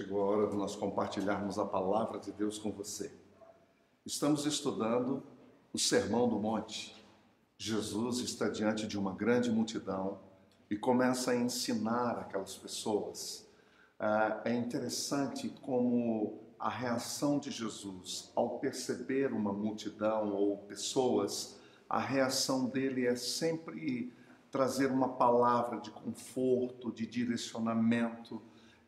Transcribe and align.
Chegou 0.00 0.22
a 0.22 0.26
hora 0.28 0.46
de 0.46 0.56
nós 0.56 0.74
compartilharmos 0.74 1.58
a 1.58 1.64
palavra 1.66 2.18
de 2.18 2.32
Deus 2.32 2.56
com 2.56 2.72
você. 2.72 3.12
Estamos 4.06 4.46
estudando 4.46 5.22
o 5.74 5.78
Sermão 5.78 6.26
do 6.26 6.38
Monte. 6.38 6.96
Jesus 7.58 8.20
está 8.20 8.48
diante 8.48 8.86
de 8.86 8.98
uma 8.98 9.14
grande 9.14 9.50
multidão 9.50 10.18
e 10.70 10.76
começa 10.76 11.32
a 11.32 11.36
ensinar 11.36 12.12
aquelas 12.12 12.56
pessoas. 12.56 13.46
Ah, 13.98 14.40
é 14.46 14.54
interessante 14.54 15.50
como 15.60 16.38
a 16.58 16.70
reação 16.70 17.38
de 17.38 17.50
Jesus 17.50 18.32
ao 18.34 18.58
perceber 18.58 19.34
uma 19.34 19.52
multidão 19.52 20.32
ou 20.32 20.56
pessoas, 20.56 21.60
a 21.86 21.98
reação 21.98 22.64
dele 22.64 23.06
é 23.06 23.16
sempre 23.16 24.14
trazer 24.50 24.90
uma 24.90 25.10
palavra 25.10 25.78
de 25.78 25.90
conforto, 25.90 26.90
de 26.90 27.06
direcionamento, 27.06 28.40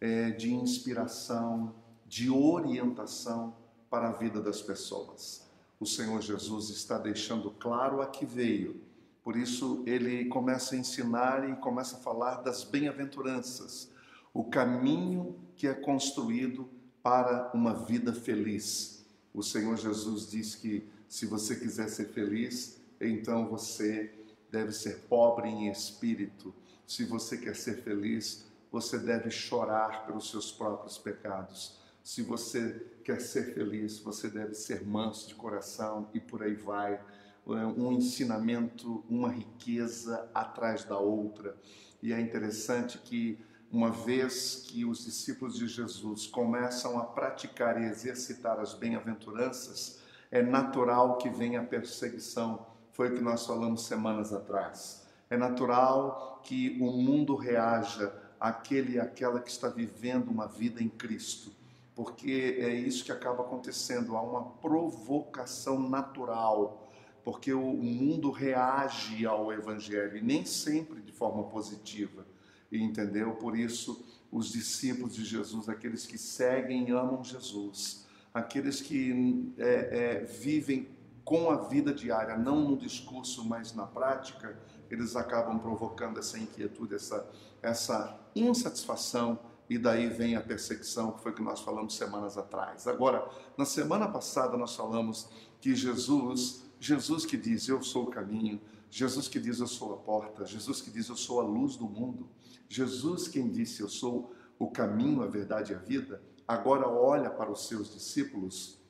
é, 0.03 0.32
de 0.32 0.52
inspiração, 0.52 1.73
de 2.09 2.29
orientação 2.29 3.55
para 3.88 4.09
a 4.09 4.12
vida 4.12 4.42
das 4.42 4.61
pessoas. 4.61 5.47
O 5.78 5.87
Senhor 5.87 6.20
Jesus 6.20 6.70
está 6.70 6.98
deixando 6.98 7.52
claro 7.52 8.02
a 8.02 8.06
que 8.09 8.27
veio. 8.27 8.80
Por 9.23 9.37
isso 9.37 9.80
ele 9.87 10.25
começa 10.25 10.75
a 10.75 10.78
ensinar 10.78 11.48
e 11.48 11.55
começa 11.55 11.97
a 11.97 12.01
falar 12.01 12.42
das 12.42 12.65
bem-aventuranças, 12.65 13.92
o 14.34 14.42
caminho 14.42 15.37
que 15.55 15.69
é 15.69 15.73
construído 15.75 16.69
para 17.00 17.53
uma 17.55 17.73
vida 17.73 18.12
feliz. 18.12 19.06
O 19.33 19.41
Senhor 19.41 19.77
Jesus 19.77 20.28
diz 20.28 20.56
que 20.56 20.84
se 21.09 21.27
você 21.27 21.55
quiser 21.55 21.89
ser 21.89 22.09
feliz, 22.09 22.80
então 23.00 23.47
você 23.47 24.12
deve 24.50 24.73
ser 24.73 25.03
pobre 25.09 25.48
em 25.48 25.70
espírito. 25.70 26.53
Se 26.89 27.05
você 27.05 27.37
quer 27.37 27.55
ser 27.55 27.83
feliz, 27.83 28.50
você 28.73 28.99
deve 28.99 29.31
chorar 29.31 30.07
pelos 30.07 30.31
seus 30.31 30.51
próprios 30.51 30.97
pecados. 30.97 31.79
Se 32.03 32.23
você 32.23 32.84
quer 33.05 33.20
ser 33.20 33.55
feliz, 33.55 33.98
você 33.98 34.29
deve 34.29 34.55
ser 34.55 34.84
manso 34.84 35.29
de 35.29 35.34
coração 35.34 36.09
e 36.14 36.19
por 36.19 36.42
aí 36.42 36.55
vai. 36.55 36.98
Um 37.47 37.92
ensinamento, 37.92 39.05
uma 39.09 39.29
riqueza 39.29 40.29
atrás 40.34 40.84
da 40.84 40.98
outra. 40.98 41.56
E 42.03 42.12
é 42.12 42.20
interessante 42.20 42.98
que, 42.98 43.39
uma 43.70 43.91
vez 43.91 44.64
que 44.67 44.84
os 44.84 45.05
discípulos 45.05 45.59
de 45.59 45.69
Jesus 45.69 46.27
começam 46.27 46.98
a 46.98 47.05
praticar 47.05 47.81
e 47.81 47.84
exercitar 47.84 48.59
as 48.59 48.75
bem-aventuranças, 48.75 50.01
é 50.31 50.42
natural 50.42 51.19
que 51.19 51.29
venha 51.29 51.61
a 51.61 51.64
perseguição 51.64 52.67
foi 52.92 53.11
o 53.11 53.14
que 53.14 53.23
nós 53.23 53.47
falamos 53.47 53.84
semanas 53.84 54.33
atrás. 54.33 55.07
É 55.29 55.36
natural 55.36 56.41
que 56.45 56.79
o 56.81 56.92
mundo 56.92 57.34
reaja 57.34 58.12
àquele 58.43 58.95
e 58.95 59.01
àquela 59.01 59.39
que 59.41 59.48
está 59.48 59.69
vivendo 59.69 60.29
uma 60.29 60.48
vida 60.48 60.83
em 60.83 60.89
Cristo, 60.89 61.53
porque 61.95 62.57
é 62.59 62.75
isso 62.75 63.05
que 63.05 63.12
acaba 63.12 63.45
acontecendo, 63.45 64.17
há 64.17 64.21
uma 64.21 64.43
provocação 64.43 65.89
natural, 65.89 66.91
porque 67.23 67.53
o 67.53 67.73
mundo 67.73 68.33
reage 68.33 69.25
ao 69.25 69.53
Evangelho, 69.53 70.17
e 70.17 70.20
nem 70.20 70.45
sempre 70.45 71.01
de 71.01 71.13
forma 71.13 71.45
positiva, 71.45 72.27
entendeu? 72.73 73.37
Por 73.37 73.57
isso, 73.57 74.05
os 74.33 74.51
discípulos 74.51 75.15
de 75.15 75.25
Jesus, 75.25 75.69
aqueles 75.69 76.05
que 76.05 76.19
seguem 76.19 76.89
e 76.89 76.91
amam 76.91 77.23
Jesus, 77.23 78.09
aqueles 78.35 78.81
que 78.81 79.53
é, 79.57 79.69
é, 79.69 80.25
vivem 80.25 80.89
com 81.25 81.48
a 81.48 81.59
vida 81.69 81.95
diária, 81.95 82.37
não 82.37 82.69
no 82.69 82.77
discurso, 82.77 83.45
mas 83.45 83.73
na 83.73 83.87
prática, 83.87 84.59
eles 84.93 85.17
acabam 85.17 85.59
provocando 85.59 86.19
essa 86.19 86.39
inquietude, 86.39 86.95
essa, 86.95 87.27
essa 87.62 88.21
insatisfação, 88.37 89.39
e 89.71 89.79
daí 89.79 90.09
vem 90.09 90.37
a 90.37 90.41
perseguição, 90.43 91.12
que 91.12 91.23
foi 91.23 91.33
que 91.33 91.41
nós 91.41 91.61
falamos 91.61 91.97
semanas 91.97 92.37
atrás. 92.37 92.87
Agora, 92.87 93.27
na 93.57 93.65
semana 93.65 94.07
passada 94.07 94.55
nós 94.55 94.77
falamos 94.77 95.31
que 95.63 95.75
Jesus, 95.75 96.63
Jesus 96.79 97.25
que 97.25 97.39
diz, 97.39 97.67
eu 97.69 97.83
sou 97.83 98.05
o 98.05 98.11
caminho, 98.11 98.61
Jesus 98.91 99.29
que 99.29 99.41
diz, 99.41 99.61
eu 99.61 99.67
sou 99.67 99.95
a 99.95 99.97
porta, 99.97 100.45
Jesus 100.45 100.83
que 100.83 100.91
diz, 100.91 101.08
eu 101.08 101.17
sou 101.17 101.41
a 101.41 101.42
luz 101.42 101.75
do 101.75 101.86
mundo, 101.86 102.29
Jesus 102.69 103.27
quem 103.29 103.51
disse, 103.51 103.81
eu 103.81 103.89
sou 103.89 104.35
o 104.58 104.70
caminho, 104.70 105.23
a 105.23 105.27
verdade 105.27 105.73
e 105.73 105.75
a 105.75 105.79
vida, 105.79 106.23
agora 106.47 106.86
olha 106.86 107.31
para 107.31 107.51
os 107.51 107.67
seus 107.67 107.95
discípulos 107.95 108.83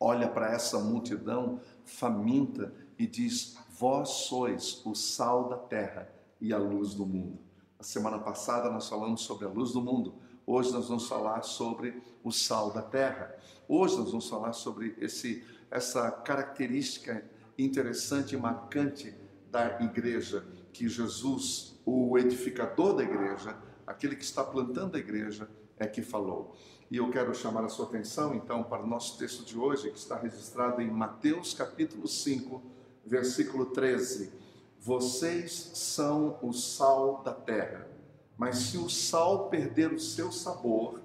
olha 0.00 0.28
para 0.28 0.52
essa 0.52 0.78
multidão 0.78 1.60
faminta 1.84 2.72
e 2.98 3.06
diz: 3.06 3.56
Vós 3.78 4.08
sois 4.08 4.80
o 4.86 4.94
sal 4.94 5.50
da 5.50 5.56
terra 5.58 6.08
e 6.40 6.50
a 6.50 6.56
luz 6.56 6.94
do 6.94 7.04
mundo. 7.04 7.38
A 7.78 7.82
semana 7.82 8.18
passada 8.18 8.70
nós 8.70 8.88
falamos 8.88 9.20
sobre 9.20 9.44
a 9.44 9.50
luz 9.50 9.72
do 9.72 9.82
mundo. 9.82 10.14
Hoje 10.46 10.72
nós 10.72 10.88
vamos 10.88 11.06
falar 11.06 11.42
sobre 11.42 12.02
o 12.24 12.32
sal 12.32 12.70
da 12.70 12.80
terra. 12.80 13.36
Hoje 13.68 13.98
nós 13.98 14.08
vamos 14.08 14.30
falar 14.30 14.54
sobre 14.54 14.96
esse, 14.98 15.44
essa 15.70 16.10
característica 16.10 17.22
interessante 17.58 18.34
e 18.34 18.38
marcante 18.38 19.14
da 19.50 19.78
igreja, 19.82 20.46
que 20.72 20.88
Jesus, 20.88 21.78
o 21.84 22.16
edificador 22.16 22.94
da 22.94 23.02
igreja, 23.02 23.58
aquele 23.86 24.16
que 24.16 24.24
está 24.24 24.42
plantando 24.42 24.96
a 24.96 24.98
igreja, 24.98 25.50
é 25.78 25.86
que 25.86 26.00
falou. 26.00 26.56
E 26.90 26.96
eu 26.96 27.10
quero 27.10 27.34
chamar 27.34 27.62
a 27.62 27.68
sua 27.68 27.84
atenção 27.84 28.34
então 28.34 28.64
para 28.64 28.82
o 28.82 28.86
nosso 28.86 29.18
texto 29.18 29.44
de 29.44 29.58
hoje, 29.58 29.90
que 29.90 29.98
está 29.98 30.16
registrado 30.16 30.80
em 30.80 30.90
Mateus 30.90 31.52
capítulo 31.52 32.08
5, 32.08 32.75
versículo 33.06 33.66
13. 33.66 34.32
Vocês 34.80 35.70
são 35.74 36.38
o 36.42 36.52
sal 36.52 37.22
da 37.22 37.32
terra, 37.32 37.88
mas 38.36 38.58
se 38.58 38.78
o 38.78 38.88
sal 38.88 39.48
perder 39.48 39.92
o 39.92 39.98
seu 39.98 40.30
sabor, 40.30 41.00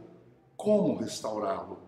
como 0.57 0.95
restaurá-lo? 0.95 1.79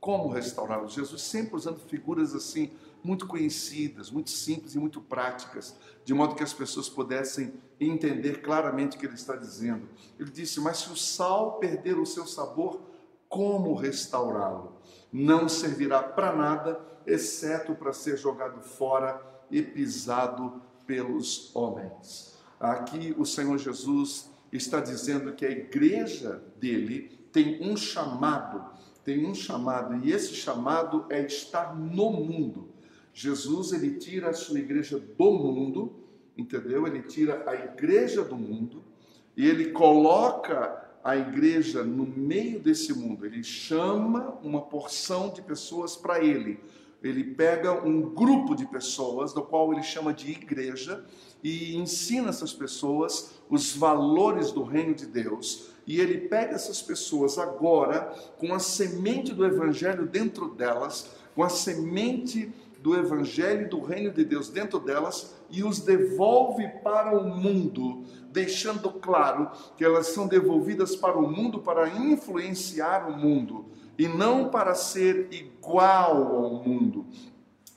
Como 0.00 0.28
restaurá-lo? 0.28 0.88
Jesus 0.88 1.22
sempre 1.22 1.56
usando 1.56 1.80
figuras 1.80 2.34
assim, 2.34 2.70
muito 3.02 3.26
conhecidas, 3.26 4.10
muito 4.10 4.30
simples 4.30 4.74
e 4.74 4.78
muito 4.78 5.00
práticas, 5.00 5.74
de 6.04 6.14
modo 6.14 6.34
que 6.34 6.42
as 6.42 6.52
pessoas 6.52 6.88
pudessem 6.88 7.52
entender 7.80 8.42
claramente 8.42 8.96
o 8.96 9.00
que 9.00 9.06
ele 9.06 9.14
está 9.14 9.36
dizendo. 9.36 9.88
Ele 10.18 10.30
disse: 10.30 10.60
Mas 10.60 10.78
se 10.78 10.92
o 10.92 10.96
sal 10.96 11.58
perder 11.58 11.98
o 11.98 12.06
seu 12.06 12.26
sabor, 12.26 12.80
como 13.28 13.74
restaurá-lo. 13.74 14.80
Não 15.12 15.48
servirá 15.48 16.02
para 16.02 16.34
nada, 16.34 16.80
exceto 17.06 17.74
para 17.74 17.92
ser 17.92 18.16
jogado 18.16 18.60
fora 18.60 19.29
e 19.50 19.62
pisado 19.62 20.60
pelos 20.86 21.54
homens. 21.54 22.38
Aqui 22.58 23.14
o 23.16 23.24
Senhor 23.24 23.58
Jesus 23.58 24.30
está 24.52 24.80
dizendo 24.80 25.32
que 25.32 25.46
a 25.46 25.50
igreja 25.50 26.42
dele 26.58 27.18
tem 27.32 27.62
um 27.62 27.76
chamado, 27.76 28.64
tem 29.04 29.26
um 29.26 29.34
chamado, 29.34 30.04
e 30.04 30.12
esse 30.12 30.34
chamado 30.34 31.06
é 31.08 31.24
estar 31.24 31.74
no 31.74 32.10
mundo. 32.10 32.68
Jesus 33.12 33.72
ele 33.72 33.98
tira 33.98 34.30
a 34.30 34.32
sua 34.32 34.58
igreja 34.58 34.98
do 34.98 35.32
mundo, 35.32 35.92
entendeu? 36.36 36.86
Ele 36.86 37.02
tira 37.02 37.44
a 37.46 37.54
igreja 37.54 38.24
do 38.24 38.36
mundo 38.36 38.84
e 39.36 39.46
ele 39.46 39.72
coloca 39.72 40.88
a 41.02 41.16
igreja 41.16 41.82
no 41.82 42.06
meio 42.06 42.60
desse 42.60 42.92
mundo. 42.92 43.24
Ele 43.24 43.42
chama 43.42 44.38
uma 44.42 44.60
porção 44.60 45.30
de 45.30 45.40
pessoas 45.42 45.96
para 45.96 46.22
ele. 46.22 46.60
Ele 47.02 47.24
pega 47.24 47.72
um 47.72 48.00
grupo 48.02 48.54
de 48.54 48.66
pessoas, 48.66 49.32
do 49.32 49.42
qual 49.42 49.72
ele 49.72 49.82
chama 49.82 50.12
de 50.12 50.30
igreja, 50.30 51.04
e 51.42 51.76
ensina 51.76 52.28
essas 52.28 52.52
pessoas 52.52 53.32
os 53.48 53.74
valores 53.74 54.52
do 54.52 54.62
reino 54.62 54.94
de 54.94 55.06
Deus. 55.06 55.70
E 55.86 56.00
ele 56.00 56.28
pega 56.28 56.54
essas 56.54 56.82
pessoas 56.82 57.38
agora 57.38 58.14
com 58.38 58.52
a 58.52 58.58
semente 58.58 59.32
do 59.32 59.44
evangelho 59.44 60.06
dentro 60.06 60.48
delas, 60.48 61.10
com 61.34 61.42
a 61.42 61.48
semente 61.48 62.52
do 62.82 62.96
evangelho 62.96 63.68
do 63.68 63.80
reino 63.80 64.10
de 64.10 64.24
Deus 64.24 64.48
dentro 64.48 64.78
delas 64.78 65.34
e 65.50 65.62
os 65.62 65.80
devolve 65.80 66.66
para 66.82 67.16
o 67.18 67.24
mundo 67.24 68.04
deixando 68.32 68.90
claro 68.90 69.50
que 69.76 69.84
elas 69.84 70.08
são 70.08 70.26
devolvidas 70.26 70.96
para 70.96 71.18
o 71.18 71.30
mundo 71.30 71.60
para 71.60 71.88
influenciar 71.88 73.08
o 73.08 73.16
mundo 73.16 73.66
e 74.00 74.08
não 74.08 74.48
para 74.48 74.74
ser 74.74 75.28
igual 75.30 76.34
ao 76.34 76.54
mundo, 76.66 77.04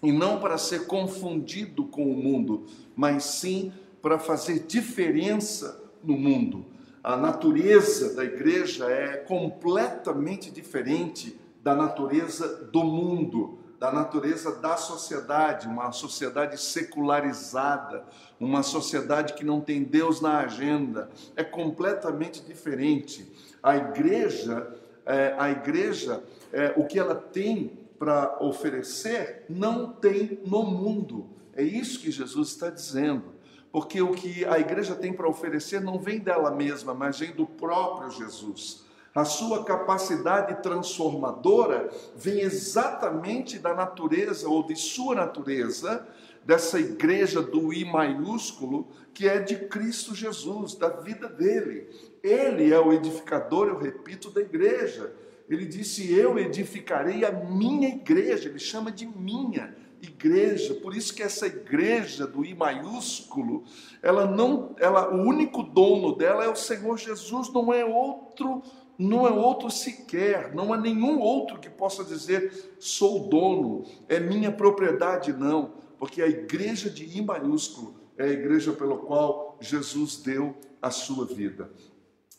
e 0.02 0.10
não 0.10 0.40
para 0.40 0.58
ser 0.58 0.88
confundido 0.88 1.84
com 1.84 2.10
o 2.10 2.16
mundo, 2.16 2.66
mas 2.96 3.26
sim 3.26 3.74
para 4.02 4.18
fazer 4.18 4.60
diferença 4.60 5.84
no 6.02 6.18
mundo. 6.18 6.66
A 7.04 7.18
natureza 7.18 8.16
da 8.16 8.24
igreja 8.24 8.90
é 8.90 9.18
completamente 9.18 10.50
diferente 10.50 11.38
da 11.62 11.76
natureza 11.76 12.70
do 12.72 12.86
mundo 12.86 13.60
da 13.84 13.92
natureza 13.92 14.56
da 14.62 14.78
sociedade, 14.78 15.68
uma 15.68 15.92
sociedade 15.92 16.58
secularizada, 16.58 18.06
uma 18.40 18.64
sociedade 18.64 19.34
que 19.34 19.44
não 19.44 19.60
tem 19.60 19.84
Deus 19.84 20.22
na 20.22 20.38
agenda, 20.38 21.10
é 21.36 21.44
completamente 21.44 22.42
diferente. 22.42 23.30
A 23.62 23.76
igreja, 23.76 24.74
é, 25.06 25.36
a 25.38 25.50
igreja, 25.50 26.24
é, 26.52 26.74
o 26.78 26.86
que 26.86 27.00
ela 27.00 27.16
tem 27.16 27.80
para 27.98 28.38
oferecer, 28.42 29.46
não 29.50 29.92
tem 29.94 30.40
no 30.46 30.64
mundo. 30.64 31.30
É 31.56 31.64
isso 31.64 32.00
que 32.00 32.12
Jesus 32.12 32.50
está 32.50 32.70
dizendo. 32.70 33.34
Porque 33.72 34.02
o 34.02 34.12
que 34.12 34.46
a 34.46 34.60
igreja 34.60 34.94
tem 34.94 35.12
para 35.12 35.28
oferecer 35.28 35.82
não 35.82 35.98
vem 35.98 36.20
dela 36.20 36.52
mesma, 36.52 36.94
mas 36.94 37.20
vem 37.20 37.32
do 37.32 37.48
próprio 37.48 38.12
Jesus. 38.12 38.84
A 39.16 39.26
sua 39.26 39.64
capacidade 39.64 40.62
transformadora 40.62 41.90
vem 42.16 42.40
exatamente 42.42 43.60
da 43.60 43.74
natureza 43.74 44.50
ou 44.50 44.64
de 44.64 44.76
sua 44.76 45.14
natureza, 45.16 46.08
dessa 46.46 46.80
igreja 46.80 47.42
do 47.42 47.74
I 47.74 47.86
maiúsculo, 47.86 48.88
que 49.14 49.28
é 49.28 49.40
de 49.40 49.56
Cristo 49.56 50.14
Jesus, 50.16 50.76
da 50.76 50.90
vida 50.90 51.28
dele. 51.28 51.88
Ele 52.22 52.74
é 52.74 52.80
o 52.80 52.92
edificador, 52.92 53.68
eu 53.68 53.78
repito, 53.78 54.30
da 54.30 54.42
igreja. 54.42 55.14
Ele 55.50 55.66
disse: 55.66 56.12
Eu 56.14 56.38
edificarei 56.40 57.26
a 57.26 57.32
minha 57.32 57.90
igreja. 57.90 58.50
Ele 58.50 58.60
chama 58.60 58.92
de 58.92 59.06
minha 59.06 59.76
igreja. 60.02 60.74
Por 60.76 60.96
isso 60.96 61.14
que 61.14 61.24
essa 61.24 61.48
igreja 61.48 62.28
do 62.28 62.46
I 62.46 62.54
maiúsculo, 62.54 63.64
ela 64.02 64.26
não, 64.26 64.76
ela, 64.80 65.14
o 65.14 65.22
único 65.22 65.64
dono 65.64 66.16
dela 66.16 66.44
é 66.44 66.50
o 66.50 66.56
Senhor 66.56 66.98
Jesus, 66.98 67.52
não 67.52 67.74
é 67.74 67.86
outro 67.86 68.62
não 68.98 69.28
é 69.28 69.32
outro 69.32 69.72
sequer, 69.72 70.54
não 70.54 70.72
há 70.72 70.78
nenhum 70.78 71.20
outro 71.20 71.60
que 71.60 71.70
possa 71.70 72.04
dizer 72.04 72.76
sou 72.80 73.28
dono, 73.28 73.86
é 74.08 74.20
minha 74.20 74.52
propriedade, 74.52 75.34
não, 75.34 75.74
porque 76.04 76.22
a 76.22 76.28
igreja 76.28 76.90
de 76.90 77.18
I 77.18 77.22
maiúsculo 77.22 77.96
é 78.18 78.26
a 78.26 78.30
igreja 78.34 78.74
pela 78.74 78.98
qual 78.98 79.58
Jesus 79.62 80.18
deu 80.18 80.54
a 80.82 80.92
sua 80.92 81.26
vida. 81.26 81.72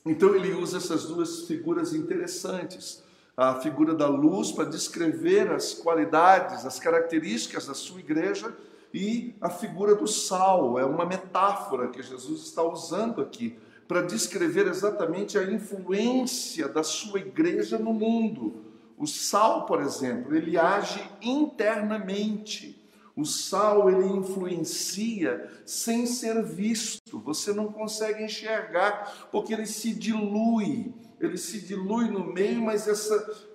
Então 0.05 0.34
ele 0.34 0.52
usa 0.52 0.76
essas 0.76 1.06
duas 1.06 1.46
figuras 1.46 1.94
interessantes. 1.94 3.02
A 3.34 3.55
figura 3.61 3.94
da 3.94 4.06
luz 4.06 4.52
para 4.52 4.69
descrever 4.69 5.50
as 5.50 5.72
qualidades, 5.72 6.66
as 6.66 6.78
características 6.78 7.66
da 7.66 7.72
sua 7.72 8.00
igreja, 8.00 8.55
e 8.93 9.34
a 9.40 9.49
figura 9.49 9.94
do 9.94 10.06
sal, 10.06 10.78
é 10.78 10.84
uma 10.84 11.06
metáfora 11.06 11.88
que 11.88 12.02
Jesus 12.02 12.43
está 12.43 12.62
usando 12.62 13.22
aqui 13.22 13.56
para 13.88 14.02
descrever 14.02 14.67
exatamente 14.67 15.38
a 15.38 15.50
influência 15.50 16.69
da 16.69 16.82
sua 16.82 17.19
igreja 17.19 17.78
no 17.78 17.94
mundo. 17.94 18.62
O 18.99 19.06
sal, 19.06 19.64
por 19.64 19.81
exemplo, 19.81 20.37
ele 20.37 20.58
age 20.58 21.02
internamente. 21.22 22.83
O 23.16 23.25
sal 23.25 23.88
ele 23.88 24.06
influencia 24.06 25.49
sem 25.64 26.05
ser 26.05 26.43
visto. 26.43 27.20
Você 27.20 27.52
não 27.52 27.72
consegue 27.72 28.25
enxergar 28.25 29.28
porque 29.31 29.52
ele 29.52 29.66
se 29.66 29.94
dilui. 29.94 30.93
Ele 31.20 31.38
se 31.38 31.61
dilui 31.61 32.11
no 32.11 32.25
meio, 32.25 32.61
mas, 32.61 32.88
essa, 32.88 33.49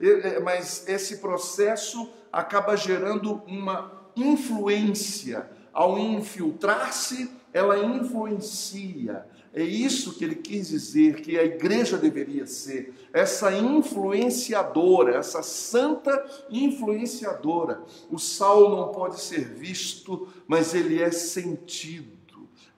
mas 0.43 0.87
esse 0.87 1.17
processo 1.17 2.09
acaba 2.31 2.77
gerando 2.77 3.43
uma 3.45 4.09
influência. 4.15 5.49
Ao 5.73 5.99
infiltrar-se, 5.99 7.29
ela 7.53 7.77
influencia. 7.77 9.25
É 9.53 9.63
isso 9.63 10.13
que 10.13 10.23
ele 10.23 10.35
quis 10.35 10.69
dizer 10.69 11.21
que 11.21 11.37
a 11.37 11.43
igreja 11.43 11.97
deveria 11.97 12.45
ser, 12.45 12.93
essa 13.11 13.51
influenciadora, 13.51 15.17
essa 15.17 15.41
santa 15.41 16.23
influenciadora. 16.51 17.83
O 18.11 18.19
sal 18.19 18.69
não 18.69 18.89
pode 18.89 19.19
ser 19.19 19.43
visto, 19.45 20.27
mas 20.47 20.75
ele 20.75 21.01
é 21.01 21.09
sentido. 21.09 22.18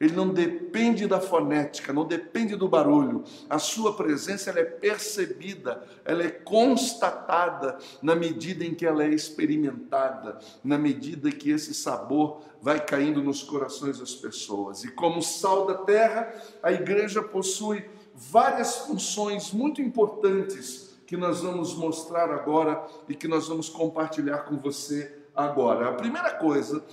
Ele 0.02 0.16
não 0.16 0.30
depende 0.30 1.06
da 1.06 1.22
fonética, 1.22 1.94
não 1.94 2.06
depende 2.06 2.56
do 2.56 2.68
barulho. 2.68 3.24
A 3.48 3.60
sua 3.60 3.96
presença 3.96 4.50
ela 4.50 4.60
é 4.60 4.66
percebida, 4.66 5.84
ela 6.04 6.24
é 6.24 6.32
constatada 6.32 7.78
na 8.02 8.16
medida 8.16 8.66
em 8.66 8.74
que 8.74 8.84
ela 8.84 9.04
é 9.04 9.10
experimentada, 9.10 10.40
na 10.64 10.76
medida 10.76 11.32
que 11.32 11.52
esse 11.52 11.76
sabor 11.76 12.42
vai 12.60 12.84
caindo 12.84 13.22
nos 13.22 13.44
corações 13.44 14.00
das 14.00 14.16
pessoas. 14.16 14.84
E 14.84 14.90
como 14.90 15.22
sal 15.22 15.68
da 15.68 15.76
terra, 15.76 16.34
a 16.64 16.72
igreja 16.72 17.22
possui 17.22 17.88
várias 18.16 18.78
funções 18.78 19.54
muito 19.54 19.84
importantes 19.84 20.98
que 21.06 21.16
nós 21.16 21.42
vamos 21.42 21.76
mostrar 21.76 22.32
agora 22.32 22.88
e 23.08 23.14
que 23.14 23.28
nós 23.28 23.48
vamos 23.48 23.70
compartilhar 23.70 24.40
com 24.46 24.58
você 24.58 25.22
agora. 25.36 25.90
A 25.90 25.94
primeira 25.94 26.32
coisa 26.32 26.84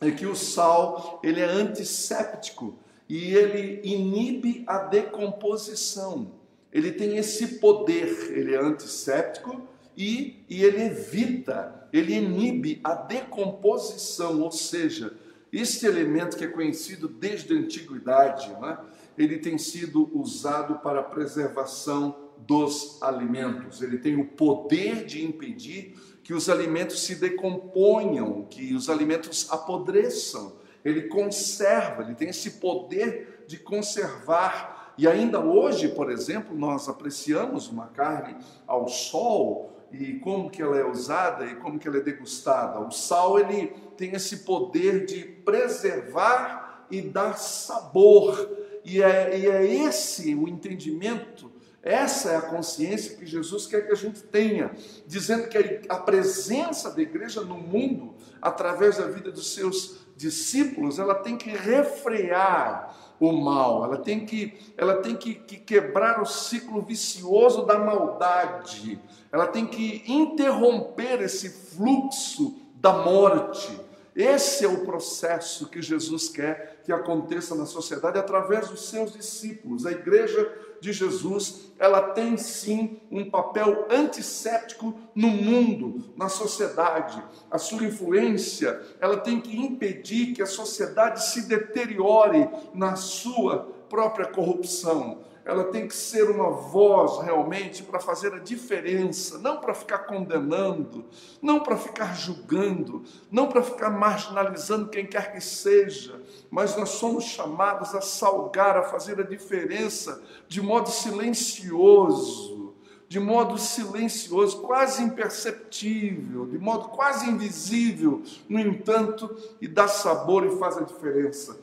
é 0.00 0.10
que 0.10 0.26
o 0.26 0.34
sal 0.34 1.20
ele 1.22 1.40
é 1.40 1.44
antisséptico 1.44 2.78
e 3.08 3.34
ele 3.34 3.80
inibe 3.82 4.64
a 4.66 4.78
decomposição. 4.78 6.32
Ele 6.72 6.92
tem 6.92 7.16
esse 7.16 7.58
poder, 7.58 8.30
ele 8.30 8.54
é 8.54 8.60
antisséptico 8.60 9.66
e, 9.96 10.44
e 10.48 10.62
ele 10.62 10.82
evita, 10.82 11.88
ele 11.92 12.14
inibe 12.14 12.80
a 12.84 12.94
decomposição, 12.94 14.42
ou 14.42 14.50
seja, 14.50 15.16
esse 15.52 15.86
elemento 15.86 16.36
que 16.36 16.44
é 16.44 16.48
conhecido 16.48 17.08
desde 17.08 17.54
a 17.54 17.56
antiguidade, 17.56 18.52
né, 18.60 18.78
ele 19.16 19.38
tem 19.38 19.56
sido 19.56 20.10
usado 20.12 20.78
para 20.80 21.00
a 21.00 21.04
preservação 21.04 22.28
dos 22.46 23.02
alimentos. 23.02 23.82
Ele 23.82 23.98
tem 23.98 24.16
o 24.16 24.26
poder 24.26 25.04
de 25.04 25.24
impedir 25.24 25.96
que 26.28 26.34
os 26.34 26.50
alimentos 26.50 27.06
se 27.06 27.14
decomponham, 27.14 28.44
que 28.50 28.74
os 28.74 28.90
alimentos 28.90 29.50
apodreçam. 29.50 30.56
Ele 30.84 31.08
conserva, 31.08 32.02
ele 32.02 32.14
tem 32.14 32.28
esse 32.28 32.60
poder 32.60 33.46
de 33.46 33.56
conservar. 33.56 34.92
E 34.98 35.08
ainda 35.08 35.40
hoje, 35.40 35.88
por 35.88 36.10
exemplo, 36.10 36.54
nós 36.54 36.86
apreciamos 36.86 37.68
uma 37.68 37.86
carne 37.86 38.36
ao 38.66 38.88
sol 38.88 39.72
e 39.90 40.18
como 40.18 40.50
que 40.50 40.60
ela 40.60 40.76
é 40.76 40.84
usada 40.84 41.46
e 41.46 41.54
como 41.54 41.78
que 41.78 41.88
ela 41.88 41.96
é 41.96 42.02
degustada. 42.02 42.78
O 42.78 42.90
sal 42.90 43.38
ele 43.38 43.68
tem 43.96 44.12
esse 44.12 44.44
poder 44.44 45.06
de 45.06 45.24
preservar 45.24 46.86
e 46.90 47.00
dar 47.00 47.38
sabor. 47.38 48.54
E 48.84 49.02
é, 49.02 49.38
e 49.38 49.46
é 49.46 49.64
esse 49.64 50.34
o 50.34 50.46
entendimento 50.46 51.50
essa 51.88 52.32
é 52.32 52.36
a 52.36 52.42
consciência 52.42 53.16
que 53.16 53.24
Jesus 53.24 53.66
quer 53.66 53.86
que 53.86 53.92
a 53.92 53.96
gente 53.96 54.20
tenha, 54.22 54.70
dizendo 55.06 55.48
que 55.48 55.80
a 55.88 55.96
presença 55.96 56.90
da 56.90 57.00
igreja 57.00 57.40
no 57.40 57.56
mundo, 57.56 58.14
através 58.42 58.98
da 58.98 59.06
vida 59.06 59.32
dos 59.32 59.54
seus 59.54 60.00
discípulos, 60.14 60.98
ela 60.98 61.14
tem 61.14 61.38
que 61.38 61.48
refrear 61.48 62.94
o 63.18 63.32
mal, 63.32 63.84
ela 63.84 63.96
tem 63.96 64.26
que, 64.26 64.58
ela 64.76 64.96
tem 64.96 65.16
que, 65.16 65.34
que 65.34 65.56
quebrar 65.56 66.20
o 66.20 66.26
ciclo 66.26 66.82
vicioso 66.82 67.64
da 67.64 67.78
maldade, 67.78 69.00
ela 69.32 69.46
tem 69.46 69.66
que 69.66 70.04
interromper 70.06 71.22
esse 71.22 71.48
fluxo 71.48 72.54
da 72.74 72.92
morte. 72.92 73.80
Esse 74.14 74.64
é 74.64 74.68
o 74.68 74.84
processo 74.84 75.68
que 75.68 75.80
Jesus 75.80 76.28
quer 76.28 76.82
que 76.84 76.92
aconteça 76.92 77.54
na 77.54 77.64
sociedade 77.64 78.18
através 78.18 78.68
dos 78.68 78.88
seus 78.88 79.12
discípulos. 79.12 79.86
A 79.86 79.92
igreja 79.92 80.67
de 80.80 80.92
Jesus, 80.92 81.72
ela 81.78 82.00
tem 82.00 82.36
sim 82.36 83.00
um 83.10 83.28
papel 83.30 83.86
antisséptico 83.90 84.94
no 85.14 85.28
mundo, 85.28 86.12
na 86.16 86.28
sociedade. 86.28 87.22
A 87.50 87.58
sua 87.58 87.84
influência, 87.84 88.80
ela 89.00 89.16
tem 89.16 89.40
que 89.40 89.56
impedir 89.56 90.34
que 90.34 90.42
a 90.42 90.46
sociedade 90.46 91.24
se 91.26 91.48
deteriore 91.48 92.48
na 92.74 92.96
sua 92.96 93.68
própria 93.88 94.26
corrupção 94.26 95.27
ela 95.48 95.64
tem 95.64 95.88
que 95.88 95.96
ser 95.96 96.28
uma 96.28 96.50
voz 96.50 97.24
realmente 97.24 97.82
para 97.82 97.98
fazer 97.98 98.34
a 98.34 98.38
diferença, 98.38 99.38
não 99.38 99.62
para 99.62 99.72
ficar 99.72 100.00
condenando, 100.00 101.06
não 101.40 101.60
para 101.60 101.74
ficar 101.74 102.14
julgando, 102.14 103.02
não 103.32 103.48
para 103.48 103.62
ficar 103.62 103.88
marginalizando 103.88 104.90
quem 104.90 105.06
quer 105.06 105.32
que 105.32 105.40
seja, 105.40 106.20
mas 106.50 106.76
nós 106.76 106.90
somos 106.90 107.24
chamados 107.24 107.94
a 107.94 108.02
salgar, 108.02 108.76
a 108.76 108.82
fazer 108.82 109.18
a 109.20 109.22
diferença 109.22 110.22
de 110.46 110.60
modo 110.60 110.90
silencioso, 110.90 112.74
de 113.08 113.18
modo 113.18 113.56
silencioso, 113.56 114.60
quase 114.60 115.02
imperceptível, 115.02 116.44
de 116.44 116.58
modo 116.58 116.90
quase 116.90 117.26
invisível, 117.26 118.22
no 118.50 118.60
entanto, 118.60 119.34
e 119.62 119.66
dá 119.66 119.88
sabor 119.88 120.44
e 120.44 120.58
faz 120.58 120.76
a 120.76 120.82
diferença. 120.82 121.58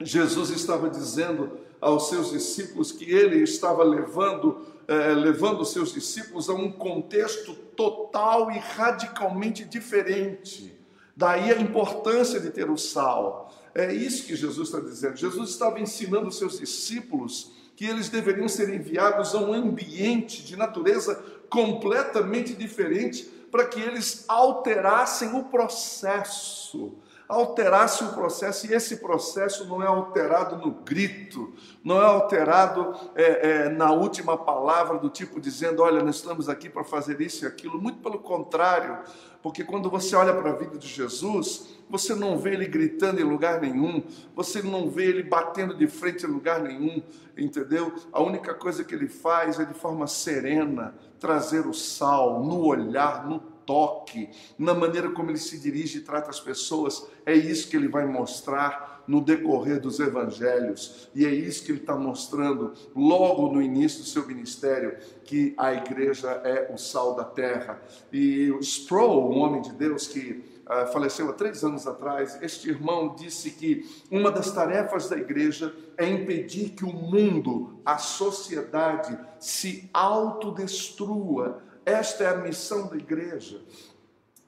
Jesus 0.00 0.50
estava 0.50 0.88
dizendo 0.88 1.68
aos 1.80 2.08
seus 2.08 2.30
discípulos 2.30 2.92
que 2.92 3.10
ele 3.10 3.42
estava 3.42 3.82
levando, 3.82 4.66
eh, 4.86 5.14
levando 5.14 5.62
os 5.62 5.72
seus 5.72 5.92
discípulos 5.92 6.50
a 6.50 6.52
um 6.52 6.70
contexto 6.70 7.54
total 7.54 8.50
e 8.50 8.58
radicalmente 8.58 9.64
diferente. 9.64 10.78
Daí 11.16 11.50
a 11.50 11.60
importância 11.60 12.38
de 12.40 12.50
ter 12.50 12.70
o 12.70 12.76
sal. 12.76 13.52
É 13.74 13.92
isso 13.92 14.26
que 14.26 14.36
Jesus 14.36 14.68
está 14.68 14.80
dizendo. 14.80 15.16
Jesus 15.16 15.50
estava 15.50 15.80
ensinando 15.80 16.28
os 16.28 16.38
seus 16.38 16.58
discípulos 16.58 17.52
que 17.76 17.86
eles 17.86 18.08
deveriam 18.08 18.48
ser 18.48 18.68
enviados 18.68 19.34
a 19.34 19.38
um 19.38 19.54
ambiente 19.54 20.42
de 20.42 20.56
natureza 20.56 21.14
completamente 21.48 22.54
diferente 22.54 23.24
para 23.50 23.64
que 23.64 23.80
eles 23.80 24.24
alterassem 24.28 25.34
o 25.34 25.44
processo 25.44 26.92
alterasse 27.30 28.02
o 28.02 28.12
processo, 28.12 28.66
e 28.66 28.74
esse 28.74 28.96
processo 28.96 29.64
não 29.66 29.82
é 29.82 29.86
alterado 29.86 30.56
no 30.56 30.72
grito, 30.72 31.54
não 31.84 32.02
é 32.02 32.04
alterado 32.04 32.94
é, 33.14 33.50
é, 33.50 33.68
na 33.68 33.92
última 33.92 34.36
palavra, 34.36 34.98
do 34.98 35.08
tipo 35.08 35.40
dizendo: 35.40 35.82
olha, 35.82 36.02
nós 36.02 36.16
estamos 36.16 36.48
aqui 36.48 36.68
para 36.68 36.82
fazer 36.82 37.20
isso 37.20 37.44
e 37.44 37.48
aquilo, 37.48 37.80
muito 37.80 38.00
pelo 38.00 38.18
contrário, 38.18 38.98
porque 39.42 39.62
quando 39.62 39.88
você 39.88 40.16
olha 40.16 40.34
para 40.34 40.50
a 40.50 40.54
vida 40.54 40.76
de 40.76 40.88
Jesus, 40.88 41.78
você 41.88 42.14
não 42.14 42.36
vê 42.36 42.54
ele 42.54 42.66
gritando 42.66 43.20
em 43.20 43.24
lugar 43.24 43.60
nenhum, 43.60 44.02
você 44.34 44.60
não 44.60 44.90
vê 44.90 45.06
ele 45.06 45.22
batendo 45.22 45.74
de 45.74 45.86
frente 45.86 46.26
em 46.26 46.28
lugar 46.28 46.60
nenhum, 46.60 47.02
entendeu? 47.36 47.92
A 48.12 48.20
única 48.20 48.54
coisa 48.54 48.84
que 48.84 48.94
ele 48.94 49.08
faz 49.08 49.58
é 49.58 49.64
de 49.64 49.74
forma 49.74 50.06
serena 50.06 50.94
trazer 51.18 51.66
o 51.66 51.72
sal 51.72 52.42
no 52.42 52.64
olhar, 52.64 53.26
no 53.26 53.40
toque, 53.66 54.28
na 54.58 54.74
maneira 54.74 55.10
como 55.10 55.30
ele 55.30 55.38
se 55.38 55.58
dirige 55.58 55.98
e 55.98 56.02
trata 56.02 56.30
as 56.30 56.40
pessoas. 56.40 57.06
É 57.24 57.34
isso 57.34 57.68
que 57.68 57.76
ele 57.76 57.88
vai 57.88 58.06
mostrar 58.06 58.90
no 59.10 59.20
decorrer 59.20 59.80
dos 59.80 59.98
evangelhos, 59.98 61.08
e 61.14 61.26
é 61.26 61.30
isso 61.30 61.64
que 61.64 61.72
ele 61.72 61.80
está 61.80 61.96
mostrando 61.96 62.72
logo 62.94 63.52
no 63.52 63.60
início 63.60 64.00
do 64.00 64.06
seu 64.06 64.24
ministério, 64.24 64.96
que 65.24 65.52
a 65.58 65.74
igreja 65.74 66.30
é 66.44 66.72
o 66.72 66.78
sal 66.78 67.16
da 67.16 67.24
terra. 67.24 67.82
E 68.12 68.56
Sproul, 68.60 69.32
um 69.32 69.38
homem 69.38 69.62
de 69.62 69.72
Deus 69.72 70.06
que 70.06 70.44
uh, 70.64 70.92
faleceu 70.92 71.28
há 71.28 71.32
três 71.32 71.64
anos 71.64 71.88
atrás, 71.88 72.38
este 72.40 72.68
irmão 72.68 73.16
disse 73.16 73.50
que 73.50 73.84
uma 74.12 74.30
das 74.30 74.52
tarefas 74.52 75.08
da 75.08 75.16
igreja 75.16 75.74
é 75.96 76.08
impedir 76.08 76.70
que 76.70 76.84
o 76.84 76.92
mundo, 76.92 77.80
a 77.84 77.98
sociedade, 77.98 79.18
se 79.40 79.90
autodestrua 79.92 81.62
esta 81.84 82.24
é 82.24 82.28
a 82.28 82.36
missão 82.36 82.88
da 82.88 82.96
igreja. 82.96 83.60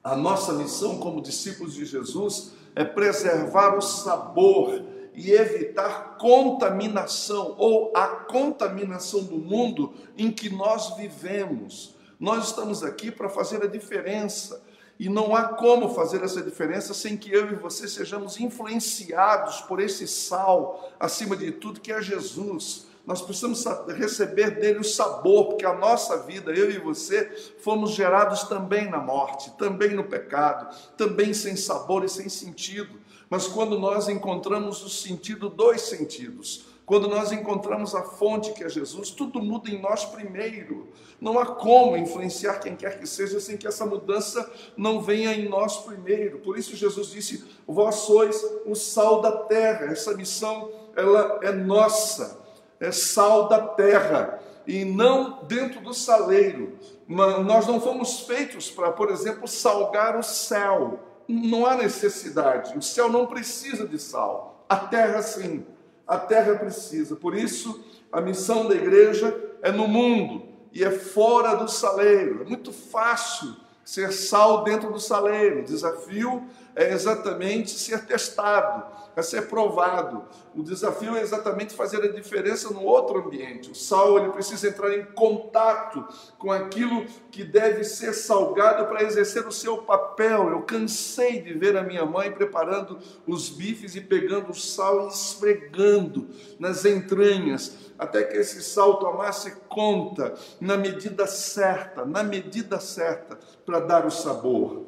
A 0.03 0.15
nossa 0.15 0.53
missão 0.53 0.99
como 0.99 1.21
discípulos 1.21 1.73
de 1.73 1.85
Jesus 1.85 2.53
é 2.75 2.83
preservar 2.83 3.77
o 3.77 3.81
sabor 3.81 4.83
e 5.15 5.31
evitar 5.31 6.17
contaminação 6.17 7.55
ou 7.57 7.91
a 7.95 8.07
contaminação 8.07 9.23
do 9.23 9.37
mundo 9.37 9.93
em 10.17 10.31
que 10.31 10.49
nós 10.49 10.97
vivemos. 10.97 11.95
Nós 12.19 12.47
estamos 12.47 12.83
aqui 12.83 13.11
para 13.11 13.29
fazer 13.29 13.63
a 13.63 13.67
diferença. 13.67 14.61
E 14.99 15.09
não 15.09 15.35
há 15.35 15.49
como 15.49 15.89
fazer 15.89 16.23
essa 16.23 16.41
diferença 16.41 16.93
sem 16.93 17.17
que 17.17 17.31
eu 17.31 17.51
e 17.51 17.55
você 17.55 17.87
sejamos 17.87 18.39
influenciados 18.39 19.61
por 19.61 19.79
esse 19.79 20.07
sal, 20.07 20.91
acima 20.99 21.35
de 21.35 21.51
tudo, 21.51 21.81
que 21.81 21.91
é 21.91 22.01
Jesus 22.01 22.85
nós 23.05 23.21
precisamos 23.21 23.65
receber 23.97 24.51
dele 24.51 24.79
o 24.79 24.83
sabor, 24.83 25.49
porque 25.49 25.65
a 25.65 25.73
nossa 25.73 26.19
vida, 26.19 26.51
eu 26.51 26.71
e 26.71 26.77
você, 26.77 27.29
fomos 27.59 27.91
gerados 27.91 28.43
também 28.43 28.89
na 28.89 28.99
morte, 28.99 29.51
também 29.57 29.89
no 29.89 30.05
pecado, 30.05 30.73
também 30.95 31.33
sem 31.33 31.55
sabor 31.57 32.05
e 32.05 32.09
sem 32.09 32.29
sentido. 32.29 33.01
Mas 33.29 33.45
quando 33.45 33.77
nós 33.77 34.07
encontramos 34.07 34.81
o 34.83 34.89
sentido 34.89 35.49
dos 35.49 35.81
sentidos, 35.81 36.65
quando 36.85 37.07
nós 37.09 37.31
encontramos 37.31 37.93
a 37.93 38.03
fonte 38.03 38.53
que 38.53 38.63
é 38.63 38.69
Jesus, 38.69 39.09
tudo 39.09 39.41
muda 39.41 39.69
em 39.69 39.81
nós 39.81 40.05
primeiro. 40.05 40.89
Não 41.19 41.39
há 41.39 41.45
como 41.45 41.97
influenciar 41.97 42.59
quem 42.59 42.75
quer 42.75 42.99
que 42.99 43.07
seja 43.07 43.39
sem 43.39 43.57
que 43.57 43.67
essa 43.67 43.85
mudança 43.85 44.49
não 44.75 45.01
venha 45.01 45.33
em 45.33 45.47
nós 45.47 45.77
primeiro. 45.77 46.39
Por 46.39 46.57
isso 46.57 46.75
Jesus 46.75 47.07
disse: 47.07 47.43
"Vós 47.65 47.95
sois 47.95 48.43
o 48.65 48.75
sal 48.75 49.21
da 49.21 49.31
terra". 49.31 49.85
Essa 49.85 50.13
missão 50.15 50.69
ela 50.95 51.39
é 51.41 51.53
nossa 51.53 52.42
é 52.83 52.91
sal 52.91 53.47
da 53.47 53.59
terra 53.59 54.39
e 54.67 54.83
não 54.83 55.43
dentro 55.43 55.81
do 55.81 55.93
saleiro. 55.93 56.77
Nós 57.07 57.67
não 57.67 57.79
fomos 57.79 58.21
feitos 58.21 58.69
para, 58.69 58.91
por 58.91 59.09
exemplo, 59.09 59.47
salgar 59.47 60.17
o 60.17 60.23
céu. 60.23 60.99
Não 61.27 61.65
há 61.65 61.75
necessidade. 61.75 62.77
O 62.77 62.81
céu 62.81 63.09
não 63.09 63.25
precisa 63.25 63.87
de 63.87 63.97
sal. 63.97 64.65
A 64.67 64.77
terra 64.77 65.21
sim. 65.21 65.65
A 66.07 66.17
terra 66.17 66.55
precisa. 66.55 67.15
Por 67.15 67.35
isso, 67.35 67.83
a 68.11 68.19
missão 68.19 68.67
da 68.67 68.75
igreja 68.75 69.33
é 69.61 69.71
no 69.71 69.87
mundo 69.87 70.47
e 70.73 70.83
é 70.83 70.91
fora 70.91 71.55
do 71.55 71.69
saleiro. 71.69 72.41
É 72.41 72.45
muito 72.45 72.73
fácil 72.73 73.55
ser 73.83 74.11
sal 74.11 74.63
dentro 74.63 74.91
do 74.91 74.99
saleiro. 74.99 75.59
O 75.59 75.63
desafio 75.63 76.43
é 76.75 76.91
exatamente 76.91 77.71
ser 77.71 78.05
testado, 78.05 78.83
é 79.15 79.21
ser 79.21 79.47
provado. 79.47 80.23
O 80.55 80.63
desafio 80.63 81.15
é 81.15 81.21
exatamente 81.21 81.73
fazer 81.73 82.03
a 82.03 82.11
diferença 82.11 82.71
no 82.71 82.83
outro 82.83 83.19
ambiente. 83.19 83.71
O 83.71 83.75
sal 83.75 84.17
ele 84.17 84.31
precisa 84.31 84.67
entrar 84.67 84.95
em 84.97 85.05
contato 85.05 86.05
com 86.37 86.51
aquilo 86.51 87.05
que 87.31 87.43
deve 87.43 87.83
ser 87.83 88.13
salgado 88.13 88.85
para 88.85 89.03
exercer 89.03 89.45
o 89.47 89.51
seu 89.51 89.79
papel. 89.79 90.49
Eu 90.49 90.61
cansei 90.61 91.41
de 91.41 91.53
ver 91.53 91.77
a 91.77 91.83
minha 91.83 92.05
mãe 92.05 92.31
preparando 92.31 92.99
os 93.27 93.49
bifes 93.49 93.95
e 93.95 94.01
pegando 94.01 94.51
o 94.51 94.55
sal 94.55 95.05
e 95.05 95.09
esfregando 95.09 96.29
nas 96.59 96.85
entranhas, 96.85 97.91
até 97.97 98.23
que 98.23 98.37
esse 98.37 98.61
sal 98.63 98.99
tomasse 98.99 99.55
conta 99.67 100.33
na 100.59 100.77
medida 100.77 101.27
certa, 101.27 102.05
na 102.05 102.23
medida 102.23 102.79
certa, 102.79 103.37
para 103.65 103.79
dar 103.79 104.05
o 104.05 104.11
sabor. 104.11 104.83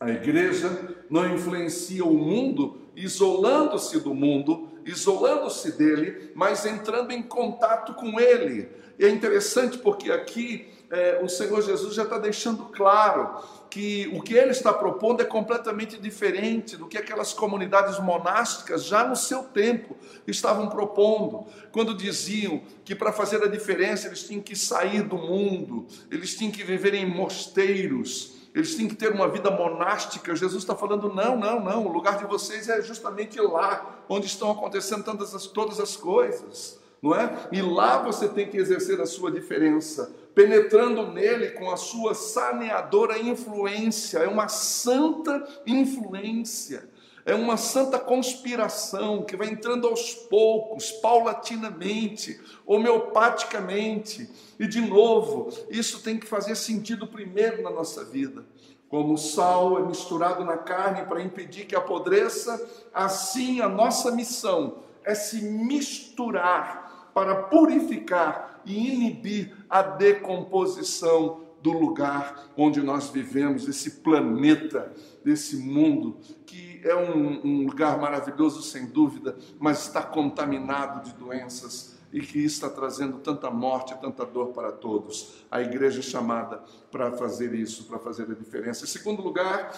A 0.00 0.08
igreja 0.08 0.96
não 1.10 1.34
influencia 1.34 2.02
o 2.02 2.14
mundo 2.14 2.80
isolando-se 2.96 4.00
do 4.00 4.14
mundo, 4.14 4.70
isolando-se 4.82 5.72
dele, 5.72 6.32
mas 6.34 6.64
entrando 6.64 7.12
em 7.12 7.22
contato 7.22 7.92
com 7.92 8.18
ele. 8.18 8.70
E 8.98 9.04
é 9.04 9.10
interessante 9.10 9.76
porque 9.76 10.10
aqui 10.10 10.72
é, 10.88 11.20
o 11.22 11.28
Senhor 11.28 11.60
Jesus 11.60 11.94
já 11.94 12.04
está 12.04 12.16
deixando 12.16 12.64
claro 12.72 13.42
que 13.68 14.10
o 14.14 14.22
que 14.22 14.32
ele 14.32 14.52
está 14.52 14.72
propondo 14.72 15.20
é 15.20 15.24
completamente 15.24 15.98
diferente 15.98 16.78
do 16.78 16.88
que 16.88 16.96
aquelas 16.96 17.34
comunidades 17.34 17.98
monásticas 17.98 18.86
já 18.86 19.06
no 19.06 19.14
seu 19.14 19.42
tempo 19.42 19.94
estavam 20.26 20.70
propondo, 20.70 21.44
quando 21.72 21.94
diziam 21.94 22.62
que 22.86 22.94
para 22.94 23.12
fazer 23.12 23.44
a 23.44 23.48
diferença 23.48 24.06
eles 24.06 24.22
tinham 24.26 24.42
que 24.42 24.56
sair 24.56 25.02
do 25.02 25.18
mundo, 25.18 25.86
eles 26.10 26.34
tinham 26.34 26.50
que 26.50 26.64
viver 26.64 26.94
em 26.94 27.04
mosteiros 27.04 28.39
eles 28.54 28.74
têm 28.74 28.88
que 28.88 28.96
ter 28.96 29.12
uma 29.12 29.28
vida 29.28 29.50
monástica. 29.50 30.34
Jesus 30.34 30.62
está 30.62 30.74
falando: 30.74 31.12
não, 31.12 31.36
não, 31.36 31.60
não, 31.60 31.86
o 31.86 31.92
lugar 31.92 32.18
de 32.18 32.24
vocês 32.24 32.68
é 32.68 32.82
justamente 32.82 33.40
lá, 33.40 34.02
onde 34.08 34.26
estão 34.26 34.50
acontecendo 34.50 35.04
tantas 35.04 35.34
as, 35.34 35.46
todas 35.46 35.78
as 35.78 35.96
coisas, 35.96 36.78
não 37.02 37.14
é? 37.14 37.48
E 37.52 37.62
lá 37.62 37.98
você 37.98 38.28
tem 38.28 38.48
que 38.48 38.56
exercer 38.56 39.00
a 39.00 39.06
sua 39.06 39.30
diferença, 39.30 40.14
penetrando 40.34 41.06
nele 41.06 41.50
com 41.50 41.70
a 41.70 41.76
sua 41.76 42.14
saneadora 42.14 43.18
influência, 43.18 44.18
é 44.18 44.28
uma 44.28 44.48
santa 44.48 45.46
influência 45.66 46.88
é 47.24 47.34
uma 47.34 47.56
santa 47.56 47.98
conspiração 47.98 49.22
que 49.22 49.36
vai 49.36 49.48
entrando 49.48 49.86
aos 49.86 50.14
poucos, 50.14 50.90
paulatinamente, 50.90 52.40
homeopaticamente. 52.66 54.28
E 54.60 54.66
de 54.66 54.82
novo, 54.82 55.48
isso 55.70 56.02
tem 56.02 56.18
que 56.18 56.26
fazer 56.26 56.54
sentido 56.54 57.06
primeiro 57.06 57.62
na 57.62 57.70
nossa 57.70 58.04
vida. 58.04 58.44
Como 58.90 59.14
o 59.14 59.16
sal 59.16 59.78
é 59.78 59.86
misturado 59.86 60.44
na 60.44 60.58
carne 60.58 61.06
para 61.06 61.22
impedir 61.22 61.64
que 61.64 61.74
apodreça, 61.74 62.62
assim 62.92 63.62
a 63.62 63.68
nossa 63.70 64.10
missão 64.12 64.82
é 65.02 65.14
se 65.14 65.42
misturar 65.42 67.10
para 67.14 67.44
purificar 67.44 68.60
e 68.66 68.92
inibir 68.92 69.56
a 69.70 69.80
decomposição 69.80 71.46
do 71.62 71.72
lugar 71.72 72.50
onde 72.54 72.82
nós 72.82 73.08
vivemos, 73.08 73.66
esse 73.66 74.02
planeta, 74.02 74.92
desse 75.24 75.56
mundo 75.56 76.18
que 76.44 76.82
é 76.84 76.94
um, 76.94 77.40
um 77.46 77.66
lugar 77.66 77.98
maravilhoso, 77.98 78.60
sem 78.60 78.84
dúvida, 78.84 79.38
mas 79.58 79.86
está 79.86 80.02
contaminado 80.02 81.02
de 81.02 81.14
doenças 81.14 81.98
e 82.12 82.20
que 82.20 82.44
está 82.44 82.68
trazendo 82.68 83.18
tanta 83.18 83.50
morte, 83.50 83.94
tanta 84.00 84.24
dor 84.24 84.48
para 84.48 84.72
todos. 84.72 85.44
A 85.50 85.60
igreja 85.60 86.00
é 86.00 86.02
chamada 86.02 86.62
para 86.90 87.12
fazer 87.12 87.54
isso, 87.54 87.84
para 87.84 87.98
fazer 87.98 88.24
a 88.24 88.34
diferença. 88.34 88.84
Em 88.84 88.88
segundo 88.88 89.22
lugar, 89.22 89.72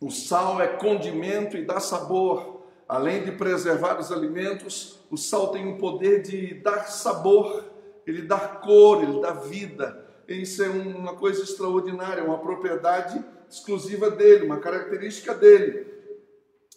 o 0.00 0.10
sal 0.10 0.60
é 0.60 0.68
condimento 0.68 1.56
e 1.56 1.64
dá 1.64 1.80
sabor. 1.80 2.62
Além 2.88 3.24
de 3.24 3.32
preservar 3.32 3.98
os 3.98 4.12
alimentos, 4.12 5.00
o 5.10 5.16
sal 5.16 5.48
tem 5.48 5.66
o 5.66 5.78
poder 5.78 6.22
de 6.22 6.54
dar 6.54 6.84
sabor, 6.84 7.64
ele 8.06 8.22
dá 8.22 8.38
cor, 8.38 9.02
ele 9.02 9.20
dá 9.20 9.32
vida. 9.32 10.04
Isso 10.28 10.62
é 10.62 10.68
uma 10.68 11.14
coisa 11.14 11.42
extraordinária, 11.42 12.22
uma 12.22 12.38
propriedade 12.38 13.24
exclusiva 13.48 14.10
dele, 14.10 14.44
uma 14.44 14.58
característica 14.58 15.34
dele. 15.34 15.86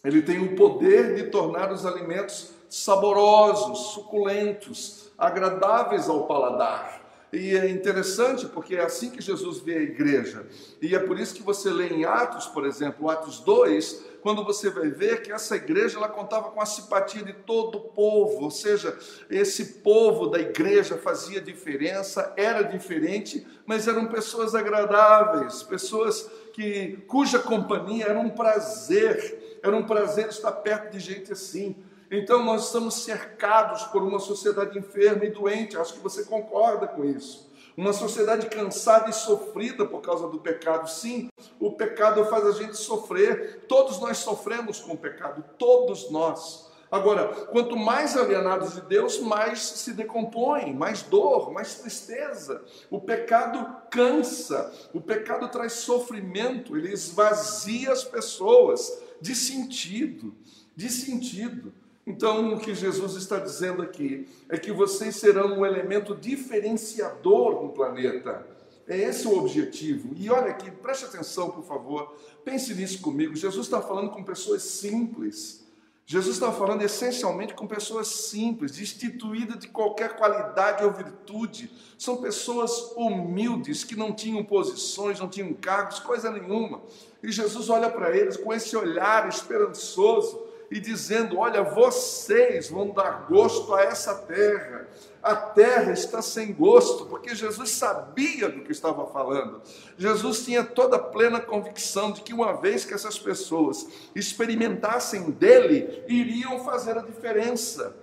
Ele 0.04 0.22
tem 0.22 0.40
o 0.40 0.56
poder 0.56 1.16
de 1.16 1.24
tornar 1.30 1.72
os 1.72 1.86
alimentos 1.86 2.54
saborosos, 2.70 3.94
suculentos, 3.94 5.12
agradáveis 5.18 6.08
ao 6.08 6.28
paladar. 6.28 7.00
E 7.32 7.56
é 7.56 7.70
interessante 7.70 8.48
porque 8.48 8.76
é 8.76 8.84
assim 8.84 9.12
que 9.12 9.22
Jesus 9.22 9.60
vê 9.60 9.78
a 9.78 9.82
igreja. 9.82 10.48
E 10.82 10.96
é 10.96 11.00
por 11.00 11.20
isso 11.20 11.36
que 11.36 11.44
você 11.44 11.70
lê 11.70 11.88
em 11.90 12.04
Atos, 12.04 12.48
por 12.48 12.66
exemplo, 12.66 13.10
Atos 13.10 13.40
2, 13.42 14.04
quando 14.22 14.44
você 14.44 14.70
vai 14.70 14.90
ver 14.90 15.22
que 15.22 15.32
essa 15.32 15.56
igreja 15.56 15.98
ela 15.98 16.10
contava 16.10 16.50
com 16.50 16.60
a 16.60 16.66
simpatia 16.66 17.24
de 17.24 17.34
todo 17.34 17.78
o 17.78 17.82
povo, 17.82 18.44
ou 18.44 18.52
seja, 18.52 18.98
esse 19.30 19.80
povo 19.82 20.28
da 20.28 20.40
igreja 20.40 20.98
fazia 20.98 21.40
diferença, 21.40 22.34
era 22.36 22.64
diferente, 22.64 23.46
mas 23.66 23.88
eram 23.88 24.08
pessoas 24.08 24.56
agradáveis, 24.56 25.62
pessoas 25.62 26.30
que 26.52 26.98
cuja 27.08 27.38
companhia 27.38 28.06
era 28.06 28.20
um 28.20 28.30
prazer 28.30 29.60
Era 29.62 29.76
um 29.76 29.86
prazer 29.86 30.30
estar 30.30 30.54
perto 30.54 30.94
de 30.94 31.00
gente 31.00 31.34
assim. 31.34 31.76
Então 32.12 32.44
nós 32.44 32.66
estamos 32.66 32.96
cercados 33.04 33.84
por 33.84 34.02
uma 34.02 34.20
sociedade 34.20 34.78
enferma 34.78 35.26
e 35.26 35.30
doente. 35.30 35.78
Acho 35.78 35.94
que 35.94 36.00
você 36.00 36.24
concorda 36.24 36.88
com 36.88 37.06
isso. 37.06 37.48
Uma 37.78 37.94
sociedade 37.94 38.48
cansada 38.48 39.10
e 39.10 39.14
sofrida 39.14 39.86
por 39.86 40.02
causa 40.02 40.28
do 40.28 40.40
pecado. 40.40 40.90
Sim, 40.90 41.30
o 41.60 41.72
pecado 41.72 42.26
faz 42.26 42.46
a 42.46 42.52
gente 42.52 42.76
sofrer. 42.76 43.66
Todos 43.68 44.00
nós 44.00 44.18
sofremos 44.18 44.80
com 44.80 44.94
o 44.94 44.98
pecado, 44.98 45.44
todos 45.58 46.10
nós. 46.10 46.68
Agora, 46.92 47.28
quanto 47.46 47.78
mais 47.78 48.18
alienados 48.18 48.74
de 48.74 48.82
Deus, 48.82 49.20
mais 49.20 49.62
se 49.62 49.94
decompõem, 49.94 50.74
mais 50.74 51.04
dor, 51.04 51.52
mais 51.52 51.76
tristeza. 51.76 52.64
O 52.90 53.00
pecado 53.00 53.76
cansa, 53.92 54.74
o 54.92 55.00
pecado 55.00 55.48
traz 55.50 55.74
sofrimento, 55.74 56.76
ele 56.76 56.92
esvazia 56.92 57.92
as 57.92 58.04
pessoas 58.04 59.00
de 59.22 59.36
sentido, 59.36 60.34
de 60.76 60.90
sentido. 60.90 61.72
Então, 62.10 62.56
o 62.56 62.60
que 62.60 62.74
Jesus 62.74 63.14
está 63.14 63.38
dizendo 63.38 63.84
aqui 63.84 64.28
é 64.50 64.58
que 64.58 64.72
vocês 64.72 65.16
serão 65.16 65.60
um 65.60 65.64
elemento 65.64 66.16
diferenciador 66.16 67.62
no 67.62 67.70
planeta. 67.70 68.48
É 68.88 68.98
esse 68.98 69.28
o 69.28 69.38
objetivo. 69.38 70.16
E 70.16 70.28
olha 70.32 70.50
aqui, 70.50 70.72
preste 70.72 71.06
atenção, 71.06 71.52
por 71.52 71.64
favor. 71.64 72.16
Pense 72.44 72.74
nisso 72.74 73.00
comigo. 73.00 73.36
Jesus 73.36 73.68
está 73.68 73.80
falando 73.80 74.10
com 74.10 74.24
pessoas 74.24 74.64
simples. 74.64 75.64
Jesus 76.04 76.38
está 76.38 76.52
falando 76.52 76.82
essencialmente 76.82 77.54
com 77.54 77.68
pessoas 77.68 78.08
simples, 78.08 78.72
destituídas 78.72 79.60
de 79.60 79.68
qualquer 79.68 80.16
qualidade 80.16 80.84
ou 80.84 80.92
virtude. 80.92 81.72
São 81.96 82.18
pessoas 82.18 82.92
humildes, 82.98 83.84
que 83.84 83.96
não 83.96 84.12
tinham 84.12 84.44
posições, 84.44 85.20
não 85.20 85.30
tinham 85.30 85.54
cargos, 85.54 86.00
coisa 86.00 86.32
nenhuma. 86.32 86.82
E 87.22 87.32
Jesus 87.32 87.70
olha 87.70 87.92
para 87.92 88.18
eles 88.18 88.36
com 88.36 88.52
esse 88.52 88.76
olhar 88.76 89.30
esperançoso 89.30 90.49
e 90.72 90.80
dizendo: 90.80 91.40
Olha, 91.40 91.64
vocês 91.64 92.70
vão 92.70 92.90
dar 92.90 93.26
gosto 93.28 93.74
a 93.74 93.84
essa 93.84 94.16
terra. 94.16 94.88
A 95.22 95.36
terra 95.36 95.92
está 95.92 96.22
sem 96.22 96.54
gosto, 96.54 97.06
porque 97.06 97.36
Jesus 97.36 97.72
sabia 97.72 98.48
do 98.48 98.62
que 98.62 98.72
estava 98.72 99.06
falando. 99.08 99.62
Jesus 99.98 100.46
tinha 100.46 100.64
toda 100.64 100.96
a 100.96 101.00
plena 101.00 101.42
convicção 101.42 102.12
de 102.12 102.22
que, 102.22 102.34
uma 102.34 102.54
vez 102.54 102.86
que 102.86 102.94
essas 102.94 103.20
pessoas 103.20 103.86
experimentassem 104.16 105.30
dele, 105.32 106.04
iriam 106.08 106.64
fazer 106.64 106.98
a 106.98 107.02
diferença. 107.02 107.96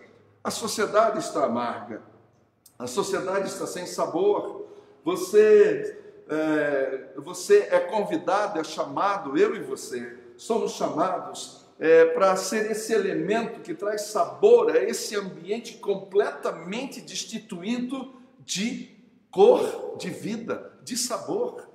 A 0.45 0.51
sociedade 0.51 1.19
está 1.19 1.45
amarga, 1.45 2.03
a 2.79 2.87
sociedade 2.87 3.49
está 3.49 3.67
sem 3.67 3.87
sabor. 3.87 4.67
Você 5.03 5.99
é, 6.29 7.09
você 7.17 7.69
é 7.71 7.79
convidado, 7.79 8.59
é 8.59 8.65
chamado, 8.65 9.39
eu 9.39 9.55
e 9.55 9.61
você, 9.61 10.19
somos 10.37 10.73
chamados 10.73 11.66
é, 11.79 12.07
para 12.07 12.35
ser 12.37 12.71
esse 12.71 12.93
elemento 12.93 13.61
que 13.61 13.75
traz 13.75 14.03
sabor 14.03 14.71
a 14.71 14.83
esse 14.83 15.15
ambiente 15.15 15.75
completamente 15.75 17.01
destituído 17.01 18.15
de 18.45 18.91
cor, 19.31 19.97
de 19.99 20.09
vida, 20.09 20.73
de 20.83 20.97
sabor. 20.97 21.69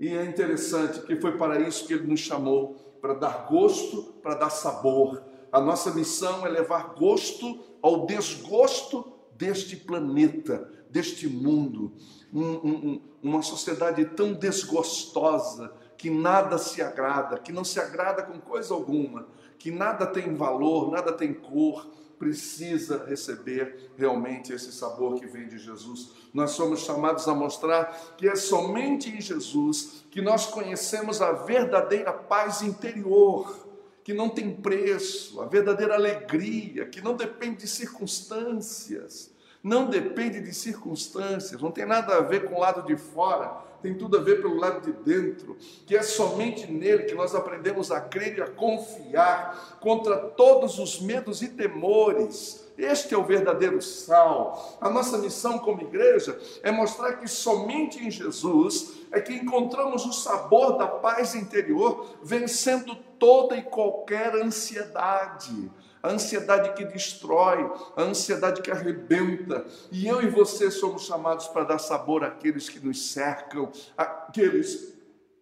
E 0.00 0.08
é 0.08 0.24
interessante 0.24 1.00
que 1.00 1.16
foi 1.16 1.36
para 1.36 1.60
isso 1.60 1.86
que 1.86 1.92
ele 1.92 2.06
nos 2.06 2.20
chamou 2.20 2.96
para 3.00 3.14
dar 3.14 3.46
gosto, 3.48 4.14
para 4.22 4.34
dar 4.34 4.50
sabor. 4.50 5.22
A 5.50 5.60
nossa 5.60 5.92
missão 5.92 6.46
é 6.46 6.48
levar 6.48 6.94
gosto 6.94 7.60
ao 7.82 8.06
desgosto 8.06 9.12
deste 9.36 9.76
planeta, 9.76 10.70
deste 10.88 11.28
mundo. 11.28 11.92
Um, 12.32 12.42
um, 12.42 13.02
uma 13.22 13.42
sociedade 13.42 14.04
tão 14.06 14.32
desgostosa 14.32 15.74
que 15.98 16.08
nada 16.08 16.56
se 16.56 16.80
agrada, 16.80 17.38
que 17.38 17.52
não 17.52 17.62
se 17.62 17.78
agrada 17.78 18.22
com 18.22 18.40
coisa 18.40 18.72
alguma 18.72 19.28
que 19.62 19.70
nada 19.70 20.04
tem 20.04 20.34
valor, 20.34 20.90
nada 20.90 21.12
tem 21.12 21.32
cor, 21.32 21.86
precisa 22.18 23.04
receber 23.06 23.92
realmente 23.96 24.52
esse 24.52 24.72
sabor 24.72 25.20
que 25.20 25.26
vem 25.28 25.46
de 25.46 25.56
Jesus. 25.56 26.10
Nós 26.34 26.50
somos 26.50 26.80
chamados 26.80 27.28
a 27.28 27.34
mostrar 27.34 27.84
que 28.16 28.28
é 28.28 28.34
somente 28.34 29.08
em 29.08 29.20
Jesus 29.20 30.04
que 30.10 30.20
nós 30.20 30.46
conhecemos 30.46 31.22
a 31.22 31.30
verdadeira 31.30 32.12
paz 32.12 32.60
interior, 32.60 33.68
que 34.02 34.12
não 34.12 34.28
tem 34.28 34.52
preço, 34.52 35.40
a 35.40 35.46
verdadeira 35.46 35.94
alegria, 35.94 36.86
que 36.86 37.00
não 37.00 37.14
depende 37.14 37.58
de 37.58 37.68
circunstâncias, 37.68 39.32
não 39.62 39.88
depende 39.88 40.40
de 40.40 40.52
circunstâncias, 40.52 41.62
não 41.62 41.70
tem 41.70 41.86
nada 41.86 42.16
a 42.16 42.20
ver 42.20 42.46
com 42.48 42.56
o 42.56 42.60
lado 42.60 42.84
de 42.84 42.96
fora, 42.96 43.62
tem 43.82 43.94
tudo 43.94 44.16
a 44.16 44.20
ver 44.20 44.40
pelo 44.40 44.56
lado 44.56 44.80
de 44.80 44.92
dentro, 44.92 45.56
que 45.84 45.96
é 45.96 46.02
somente 46.02 46.70
nele 46.70 47.02
que 47.02 47.14
nós 47.14 47.34
aprendemos 47.34 47.90
a 47.90 48.00
crer 48.00 48.38
e 48.38 48.42
a 48.42 48.46
confiar 48.46 49.78
contra 49.80 50.16
todos 50.16 50.78
os 50.78 51.00
medos 51.00 51.42
e 51.42 51.48
temores. 51.48 52.70
Este 52.78 53.14
é 53.14 53.18
o 53.18 53.24
verdadeiro 53.24 53.82
sal. 53.82 54.78
A 54.80 54.88
nossa 54.88 55.18
missão 55.18 55.58
como 55.58 55.82
igreja 55.82 56.38
é 56.62 56.70
mostrar 56.70 57.14
que 57.14 57.28
somente 57.28 58.02
em 58.02 58.10
Jesus 58.10 59.02
é 59.10 59.20
que 59.20 59.34
encontramos 59.34 60.06
o 60.06 60.12
sabor 60.12 60.78
da 60.78 60.86
paz 60.86 61.34
interior, 61.34 62.16
vencendo 62.22 62.94
toda 63.18 63.56
e 63.56 63.62
qualquer 63.62 64.34
ansiedade 64.36 65.70
a 66.02 66.08
ansiedade 66.08 66.74
que 66.74 66.84
destrói, 66.84 67.70
a 67.96 68.02
ansiedade 68.02 68.60
que 68.60 68.70
arrebenta. 68.70 69.64
E 69.90 70.06
eu 70.06 70.20
e 70.22 70.28
você 70.28 70.70
somos 70.70 71.06
chamados 71.06 71.46
para 71.48 71.64
dar 71.64 71.78
sabor 71.78 72.24
àqueles 72.24 72.68
que 72.68 72.84
nos 72.84 73.12
cercam, 73.12 73.70
àqueles 73.96 74.92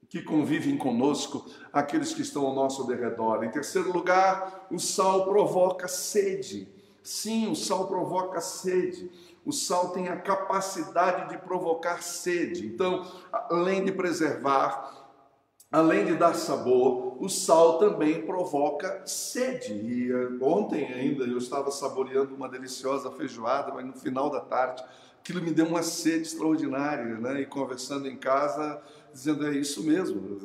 que 0.08 0.20
convivem 0.20 0.76
conosco, 0.76 1.46
àqueles 1.72 2.12
que 2.12 2.22
estão 2.22 2.44
ao 2.44 2.54
nosso 2.54 2.86
derredor. 2.86 3.44
Em 3.44 3.50
terceiro 3.50 3.92
lugar, 3.92 4.66
o 4.70 4.78
sal 4.78 5.24
provoca 5.24 5.88
sede. 5.88 6.68
Sim, 7.02 7.50
o 7.50 7.56
sal 7.56 7.86
provoca 7.86 8.40
sede. 8.40 9.10
O 9.46 9.52
sal 9.52 9.90
tem 9.90 10.08
a 10.08 10.16
capacidade 10.16 11.30
de 11.30 11.38
provocar 11.38 12.02
sede. 12.02 12.66
Então, 12.66 13.06
além 13.32 13.84
de 13.84 13.92
preservar, 13.92 15.08
além 15.72 16.04
de 16.04 16.16
dar 16.16 16.34
sabor, 16.34 17.09
o 17.20 17.28
sal 17.28 17.78
também 17.78 18.22
provoca 18.22 19.02
sede. 19.04 19.74
E 19.74 20.10
eh, 20.10 20.28
ontem 20.40 20.86
ainda 20.86 21.24
eu 21.24 21.36
estava 21.36 21.70
saboreando 21.70 22.34
uma 22.34 22.48
deliciosa 22.48 23.10
feijoada, 23.10 23.72
mas 23.74 23.84
no 23.84 23.92
final 23.92 24.30
da 24.30 24.40
tarde 24.40 24.82
aquilo 25.20 25.42
me 25.42 25.50
deu 25.50 25.66
uma 25.66 25.82
sede 25.82 26.22
extraordinária, 26.22 27.18
né? 27.18 27.42
E 27.42 27.46
conversando 27.46 28.08
em 28.08 28.16
casa, 28.16 28.82
dizendo 29.12 29.46
é 29.46 29.52
isso 29.52 29.84
mesmo, 29.84 30.38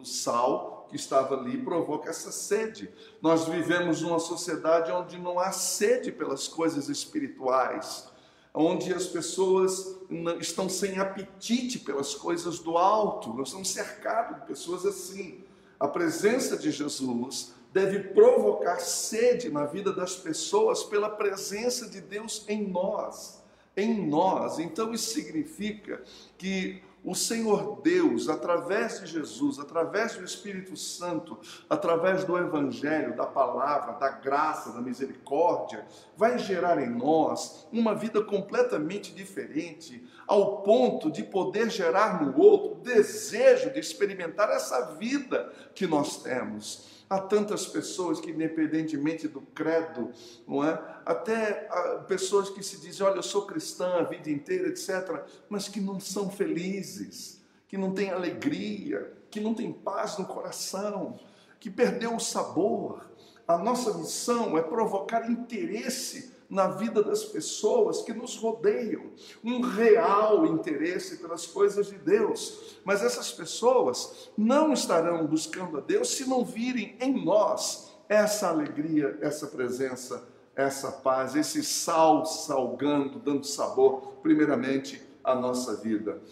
o 0.00 0.04
sal 0.04 0.86
que 0.88 0.96
estava 0.96 1.36
ali 1.36 1.58
provoca 1.58 2.08
essa 2.08 2.32
sede. 2.32 2.90
Nós 3.20 3.46
vivemos 3.46 4.00
numa 4.00 4.18
sociedade 4.18 4.90
onde 4.90 5.18
não 5.18 5.38
há 5.38 5.52
sede 5.52 6.10
pelas 6.10 6.48
coisas 6.48 6.88
espirituais 6.88 8.10
onde 8.56 8.94
as 8.94 9.08
pessoas 9.08 9.98
estão 10.38 10.68
sem 10.68 10.96
apetite 11.00 11.80
pelas 11.80 12.14
coisas 12.14 12.60
do 12.60 12.78
alto. 12.78 13.34
Nós 13.34 13.48
estamos 13.48 13.68
cercados 13.68 14.36
de 14.40 14.46
pessoas 14.46 14.86
assim. 14.86 15.43
A 15.78 15.88
presença 15.88 16.56
de 16.56 16.70
Jesus 16.70 17.54
deve 17.72 18.00
provocar 18.10 18.78
sede 18.78 19.50
na 19.50 19.66
vida 19.66 19.92
das 19.92 20.14
pessoas 20.14 20.84
pela 20.84 21.10
presença 21.10 21.88
de 21.88 22.00
Deus 22.00 22.44
em 22.48 22.68
nós. 22.68 23.42
Em 23.76 24.06
nós. 24.06 24.58
Então 24.58 24.94
isso 24.94 25.12
significa 25.12 26.02
que 26.38 26.82
o 27.04 27.14
Senhor 27.14 27.82
Deus, 27.82 28.30
através 28.30 29.00
de 29.00 29.06
Jesus, 29.06 29.58
através 29.58 30.16
do 30.16 30.24
Espírito 30.24 30.74
Santo, 30.74 31.38
através 31.68 32.24
do 32.24 32.38
Evangelho, 32.38 33.14
da 33.14 33.26
palavra, 33.26 33.92
da 33.92 34.08
graça, 34.08 34.72
da 34.72 34.80
misericórdia, 34.80 35.84
vai 36.16 36.38
gerar 36.38 36.82
em 36.82 36.88
nós 36.88 37.68
uma 37.70 37.94
vida 37.94 38.22
completamente 38.24 39.12
diferente, 39.12 40.02
ao 40.26 40.62
ponto 40.62 41.10
de 41.10 41.22
poder 41.22 41.70
gerar 41.70 42.24
no 42.24 42.40
outro 42.40 42.76
desejo 42.82 43.70
de 43.70 43.78
experimentar 43.78 44.48
essa 44.48 44.94
vida 44.94 45.52
que 45.74 45.86
nós 45.86 46.22
temos. 46.22 46.93
Há 47.08 47.20
tantas 47.20 47.66
pessoas 47.66 48.20
que, 48.20 48.30
independentemente 48.30 49.28
do 49.28 49.40
credo, 49.40 50.10
não 50.46 50.64
é? 50.64 50.94
até 51.04 51.68
pessoas 52.08 52.48
que 52.48 52.62
se 52.62 52.80
dizem, 52.80 53.06
olha, 53.06 53.16
eu 53.16 53.22
sou 53.22 53.46
cristã 53.46 53.98
a 53.98 54.02
vida 54.02 54.30
inteira, 54.30 54.68
etc., 54.68 55.22
mas 55.48 55.68
que 55.68 55.80
não 55.80 56.00
são 56.00 56.30
felizes, 56.30 57.42
que 57.68 57.76
não 57.76 57.92
têm 57.92 58.10
alegria, 58.10 59.12
que 59.30 59.40
não 59.40 59.54
têm 59.54 59.72
paz 59.72 60.16
no 60.16 60.24
coração, 60.24 61.18
que 61.60 61.70
perdeu 61.70 62.14
o 62.14 62.20
sabor. 62.20 63.10
A 63.46 63.58
nossa 63.58 63.92
missão 63.98 64.56
é 64.56 64.62
provocar 64.62 65.30
interesse 65.30 66.33
na 66.54 66.68
vida 66.68 67.02
das 67.02 67.24
pessoas 67.24 68.02
que 68.02 68.12
nos 68.12 68.36
rodeiam, 68.36 69.10
um 69.42 69.60
real 69.60 70.46
interesse 70.46 71.16
pelas 71.16 71.46
coisas 71.46 71.88
de 71.88 71.98
Deus. 71.98 72.78
Mas 72.84 73.02
essas 73.02 73.32
pessoas 73.32 74.30
não 74.38 74.72
estarão 74.72 75.26
buscando 75.26 75.78
a 75.78 75.80
Deus 75.80 76.10
se 76.10 76.28
não 76.28 76.44
virem 76.44 76.96
em 77.00 77.24
nós 77.24 77.92
essa 78.08 78.48
alegria, 78.48 79.18
essa 79.20 79.48
presença, 79.48 80.28
essa 80.54 80.92
paz, 80.92 81.34
esse 81.34 81.64
sal 81.64 82.24
salgando, 82.24 83.18
dando 83.18 83.44
sabor, 83.44 84.12
primeiramente, 84.22 85.02
à 85.24 85.34
nossa 85.34 85.74
vida. 85.74 86.22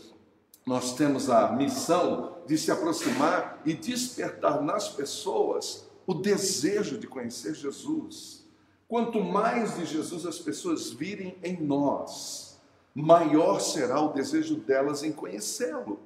Nós 0.64 0.94
temos 0.94 1.28
a 1.28 1.50
missão 1.50 2.38
de 2.46 2.56
se 2.56 2.70
aproximar 2.70 3.60
e 3.64 3.74
despertar 3.74 4.62
nas 4.62 4.88
pessoas 4.88 5.90
o 6.06 6.14
desejo 6.14 6.96
de 6.96 7.08
conhecer 7.08 7.54
Jesus. 7.54 8.41
Quanto 8.92 9.24
mais 9.24 9.76
de 9.76 9.86
Jesus 9.86 10.26
as 10.26 10.38
pessoas 10.38 10.90
virem 10.90 11.34
em 11.42 11.58
nós, 11.58 12.60
maior 12.94 13.58
será 13.58 13.98
o 13.98 14.12
desejo 14.12 14.56
delas 14.56 15.02
em 15.02 15.10
conhecê-lo 15.10 15.98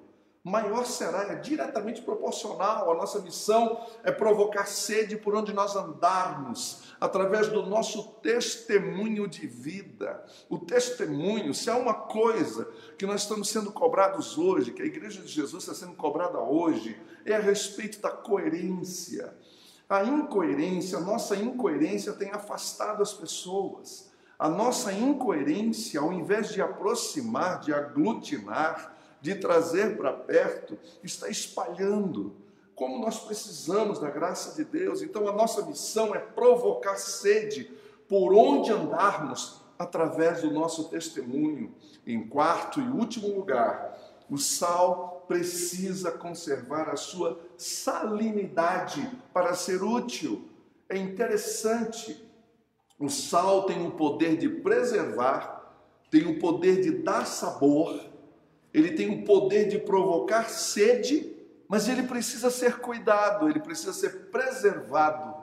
maior 0.46 0.87
será, 0.87 1.25
é 1.25 1.35
diretamente 1.35 2.03
proporcional. 2.03 2.88
A 2.92 2.94
nossa 2.94 3.18
missão 3.18 3.85
é 4.05 4.12
provocar 4.12 4.66
sede 4.66 5.16
por 5.16 5.35
onde 5.35 5.53
nós 5.53 5.75
andarmos, 5.75 6.94
através 7.01 7.49
do 7.49 7.66
nosso 7.66 8.05
testemunho 8.22 9.27
de 9.27 9.44
vida. 9.44 10.25
O 10.49 10.57
testemunho, 10.57 11.53
se 11.53 11.68
há 11.68 11.77
uma 11.77 11.94
coisa 11.94 12.64
que 12.96 13.05
nós 13.05 13.22
estamos 13.22 13.49
sendo 13.49 13.72
cobrados 13.72 14.38
hoje, 14.38 14.70
que 14.70 14.83
a 14.83 14.87
Igreja 14.87 15.20
de 15.20 15.29
Jesus 15.29 15.64
está 15.64 15.75
sendo 15.75 15.96
cobrada 15.96 16.38
hoje, 16.38 16.96
é 17.25 17.35
a 17.35 17.40
respeito 17.40 18.01
da 18.01 18.11
coerência. 18.11 19.35
A 19.88 20.05
incoerência, 20.05 20.99
a 20.99 21.01
nossa 21.01 21.37
incoerência 21.37 22.12
tem 22.12 22.31
afastado 22.31 23.03
as 23.03 23.12
pessoas. 23.12 24.11
A 24.38 24.49
nossa 24.49 24.92
incoerência, 24.92 26.01
ao 26.01 26.12
invés 26.12 26.51
de 26.53 26.61
aproximar, 26.61 27.61
de 27.61 27.72
aglutinar, 27.72 28.96
de 29.20 29.35
trazer 29.37 29.96
para 29.96 30.12
perto, 30.12 30.77
está 31.03 31.29
espalhando. 31.29 32.35
Como 32.75 32.99
nós 32.99 33.20
precisamos 33.20 33.99
da 33.99 34.11
graça 34.11 34.55
de 34.55 34.64
Deus. 34.64 35.01
Então, 35.03 35.27
a 35.29 35.33
nossa 35.33 35.64
missão 35.64 36.14
é 36.14 36.18
provocar 36.18 36.96
sede 36.96 37.72
por 38.09 38.35
onde 38.35 38.70
andarmos 38.70 39.62
através 39.79 40.42
do 40.42 40.51
nosso 40.51 40.88
testemunho. 40.88 41.72
Em 42.07 42.27
quarto 42.27 42.81
e 42.81 42.88
último 42.88 43.29
lugar, 43.29 43.96
o 44.31 44.37
sal 44.37 45.15
precisa 45.26 46.10
conservar 46.10 46.88
a 46.88 46.96
sua 46.96 47.40
salinidade 47.56 49.10
para 49.32 49.54
ser 49.54 49.82
útil. 49.82 50.48
É 50.88 50.96
interessante. 50.96 52.24
O 52.98 53.08
sal 53.08 53.64
tem 53.64 53.86
o 53.86 53.90
poder 53.92 54.36
de 54.36 54.48
preservar, 54.48 55.74
tem 56.10 56.26
o 56.26 56.38
poder 56.38 56.80
de 56.80 56.90
dar 56.90 57.26
sabor 57.26 58.16
ele 58.76 58.92
tem 58.92 59.08
o 59.08 59.24
poder 59.24 59.68
de 59.68 59.78
provocar 59.78 60.50
sede, 60.50 61.34
mas 61.66 61.88
ele 61.88 62.02
precisa 62.02 62.50
ser 62.50 62.76
cuidado, 62.76 63.48
ele 63.48 63.58
precisa 63.58 63.90
ser 63.94 64.26
preservado, 64.26 65.34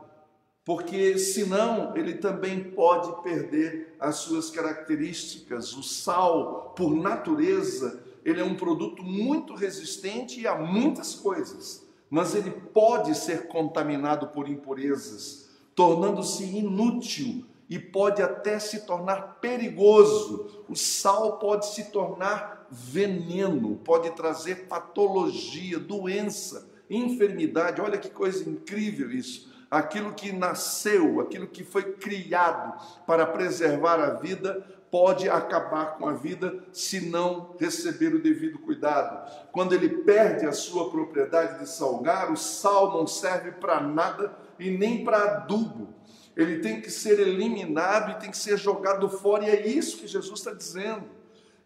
porque 0.64 1.18
senão 1.18 1.98
ele 1.98 2.14
também 2.14 2.64
pode 2.64 3.24
perder 3.24 3.96
as 4.00 4.18
suas 4.18 4.52
características. 4.52 5.74
O 5.74 5.82
sal, 5.82 6.76
por 6.78 6.96
natureza, 6.96 8.03
ele 8.26 8.40
é 8.40 8.44
um 8.44 8.56
produto 8.56 9.04
muito 9.04 9.54
resistente 9.54 10.48
a 10.48 10.56
muitas 10.56 11.16
coisas, 11.16 11.86
mas 12.10 12.36
ele 12.36 12.52
pode 12.52 13.16
ser 13.16 13.48
contaminado 13.48 14.28
por 14.28 14.48
impurezas, 14.48 15.50
tornando-se 15.76 16.44
inútil 16.44 17.46
e 17.70 17.80
pode 17.80 18.22
até 18.22 18.60
se 18.60 18.86
tornar 18.86 19.40
perigoso. 19.42 20.64
O 20.70 20.76
sal 20.76 21.40
pode 21.40 21.66
se 21.74 21.92
tornar 21.92 22.68
veneno, 22.70 23.78
pode 23.78 24.12
trazer 24.12 24.68
patologia, 24.68 25.80
doença, 25.80 26.70
enfermidade. 26.90 27.82
Olha 27.82 27.98
que 27.98 28.10
coisa 28.10 28.48
incrível 28.50 29.12
isso. 29.12 29.52
Aquilo 29.70 30.14
que 30.14 30.32
nasceu, 30.32 31.20
aquilo 31.20 31.48
que 31.48 31.64
foi 31.64 31.94
criado 31.94 32.80
para 33.08 33.26
preservar 33.26 34.00
a 34.00 34.12
vida, 34.12 34.64
pode 34.94 35.28
acabar 35.28 35.98
com 35.98 36.08
a 36.08 36.14
vida 36.14 36.64
se 36.72 37.10
não 37.10 37.56
receber 37.60 38.14
o 38.14 38.22
devido 38.22 38.60
cuidado. 38.60 39.28
Quando 39.52 39.74
ele 39.74 39.90
perde 39.90 40.46
a 40.46 40.52
sua 40.52 40.92
propriedade 40.92 41.62
de 41.62 41.68
salgar, 41.68 42.32
o 42.32 42.38
sal 42.38 42.92
não 42.92 43.08
serve 43.08 43.54
para 43.54 43.82
nada 43.82 44.38
e 44.60 44.70
nem 44.70 45.04
para 45.04 45.38
adubo. 45.38 45.92
Ele 46.38 46.60
tem 46.60 46.80
que 46.80 46.92
ser 46.92 47.20
eliminado 47.20 48.12
e 48.12 48.20
tem 48.20 48.30
que 48.30 48.38
ser 48.38 48.56
jogado 48.56 49.10
fora, 49.10 49.46
e 49.46 49.50
é 49.50 49.68
isso 49.68 49.98
que 49.98 50.06
Jesus 50.06 50.38
está 50.42 50.54
dizendo. 50.54 51.06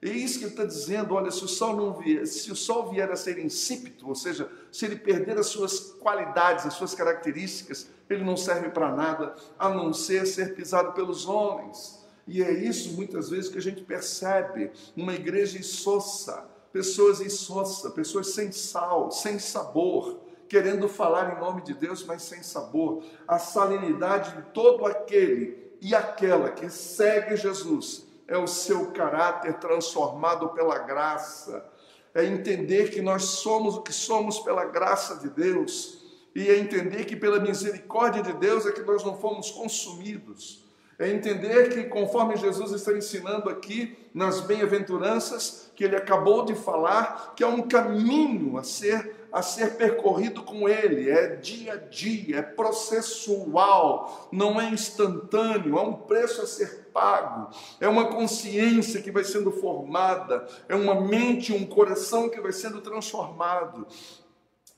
É 0.02 0.08
isso 0.08 0.40
que 0.40 0.46
ele 0.46 0.54
está 0.54 0.64
dizendo: 0.64 1.14
olha, 1.14 1.30
se 1.30 1.44
o 1.44 1.50
sol 1.50 1.76
não 1.76 1.96
vier, 1.96 2.26
se 2.26 2.50
o 2.50 2.56
sol 2.56 2.90
vier 2.90 3.12
a 3.12 3.18
ser 3.18 3.40
insípido, 3.40 4.08
ou 4.08 4.16
seja, 4.16 4.50
se 4.72 4.86
ele 4.86 4.96
perder 4.96 5.38
as 5.38 5.48
suas 5.48 5.80
qualidades, 6.00 6.66
as 6.66 6.76
suas 6.76 6.96
características, 6.96 7.90
ele 8.10 8.24
não 8.24 8.38
serve 8.38 8.70
para 8.70 8.96
nada 8.96 9.36
a 9.60 9.68
não 9.68 9.92
ser 9.92 10.26
ser 10.26 10.56
pisado 10.56 10.94
pelos 10.94 11.28
homens. 11.28 11.97
E 12.28 12.44
é 12.44 12.52
isso 12.52 12.94
muitas 12.94 13.30
vezes 13.30 13.50
que 13.50 13.58
a 13.58 13.62
gente 13.62 13.82
percebe 13.82 14.72
uma 14.96 15.14
igreja 15.14 15.58
insossa, 15.58 16.46
pessoas 16.74 17.22
insossa, 17.22 17.90
pessoas 17.92 18.34
sem 18.34 18.52
sal, 18.52 19.10
sem 19.12 19.40
sabor, 19.40 20.20
querendo 20.50 20.90
falar 20.90 21.36
em 21.36 21.40
nome 21.40 21.62
de 21.62 21.74
Deus, 21.74 22.04
mas 22.04 22.24
sem 22.24 22.44
sabor. 22.44 23.04
A 23.28 23.40
salinidade 23.40 24.36
de 24.36 24.42
todo 24.52 24.86
aquele 24.86 25.68
e 25.82 25.96
aquela 25.96 26.52
que 26.52 26.70
segue 26.70 27.38
Jesus 27.38 28.06
é 28.28 28.38
o 28.38 28.48
seu 28.48 28.92
caráter 28.92 29.54
transformado 29.54 30.50
pela 30.50 30.80
graça, 30.80 31.66
é 32.14 32.26
entender 32.26 32.90
que 32.90 33.02
nós 33.02 33.24
somos 33.24 33.78
o 33.78 33.82
que 33.82 33.94
somos 33.94 34.40
pela 34.40 34.66
graça 34.66 35.16
de 35.18 35.30
Deus, 35.30 36.04
e 36.36 36.50
é 36.50 36.60
entender 36.60 37.06
que 37.06 37.16
pela 37.16 37.40
misericórdia 37.40 38.22
de 38.22 38.34
Deus 38.34 38.66
é 38.66 38.72
que 38.72 38.82
nós 38.82 39.04
não 39.04 39.18
fomos 39.18 39.50
consumidos. 39.50 40.67
É 41.00 41.10
entender 41.10 41.70
que, 41.70 41.84
conforme 41.84 42.36
Jesus 42.36 42.72
está 42.72 42.92
ensinando 42.92 43.50
aqui 43.50 43.98
nas 44.14 44.42
bem-aventuranças, 44.42 45.72
que 45.76 45.84
ele 45.84 45.96
acabou 45.96 46.44
de 46.44 46.56
falar, 46.56 47.34
que 47.36 47.44
é 47.44 47.48
um 47.48 47.68
caminho 47.68 48.58
a 48.58 48.64
ser 48.64 49.16
a 49.32 49.42
ser 49.42 49.76
percorrido 49.76 50.42
com 50.42 50.68
Ele, 50.68 51.10
é 51.10 51.36
dia 51.36 51.74
a 51.74 51.76
dia, 51.76 52.38
é 52.38 52.42
processual, 52.42 54.30
não 54.32 54.60
é 54.60 54.70
instantâneo, 54.70 55.78
é 55.78 55.82
um 55.82 55.94
preço 55.94 56.42
a 56.42 56.48
ser 56.48 56.88
pago, 56.94 57.50
é 57.80 57.88
uma 57.88 58.08
consciência 58.08 59.02
que 59.02 59.12
vai 59.12 59.24
sendo 59.24 59.52
formada, 59.52 60.48
é 60.68 60.76
uma 60.76 61.00
mente, 61.02 61.54
um 61.54 61.66
coração 61.66 62.30
que 62.30 62.42
vai 62.42 62.52
sendo 62.52 62.82
transformado 62.82 63.86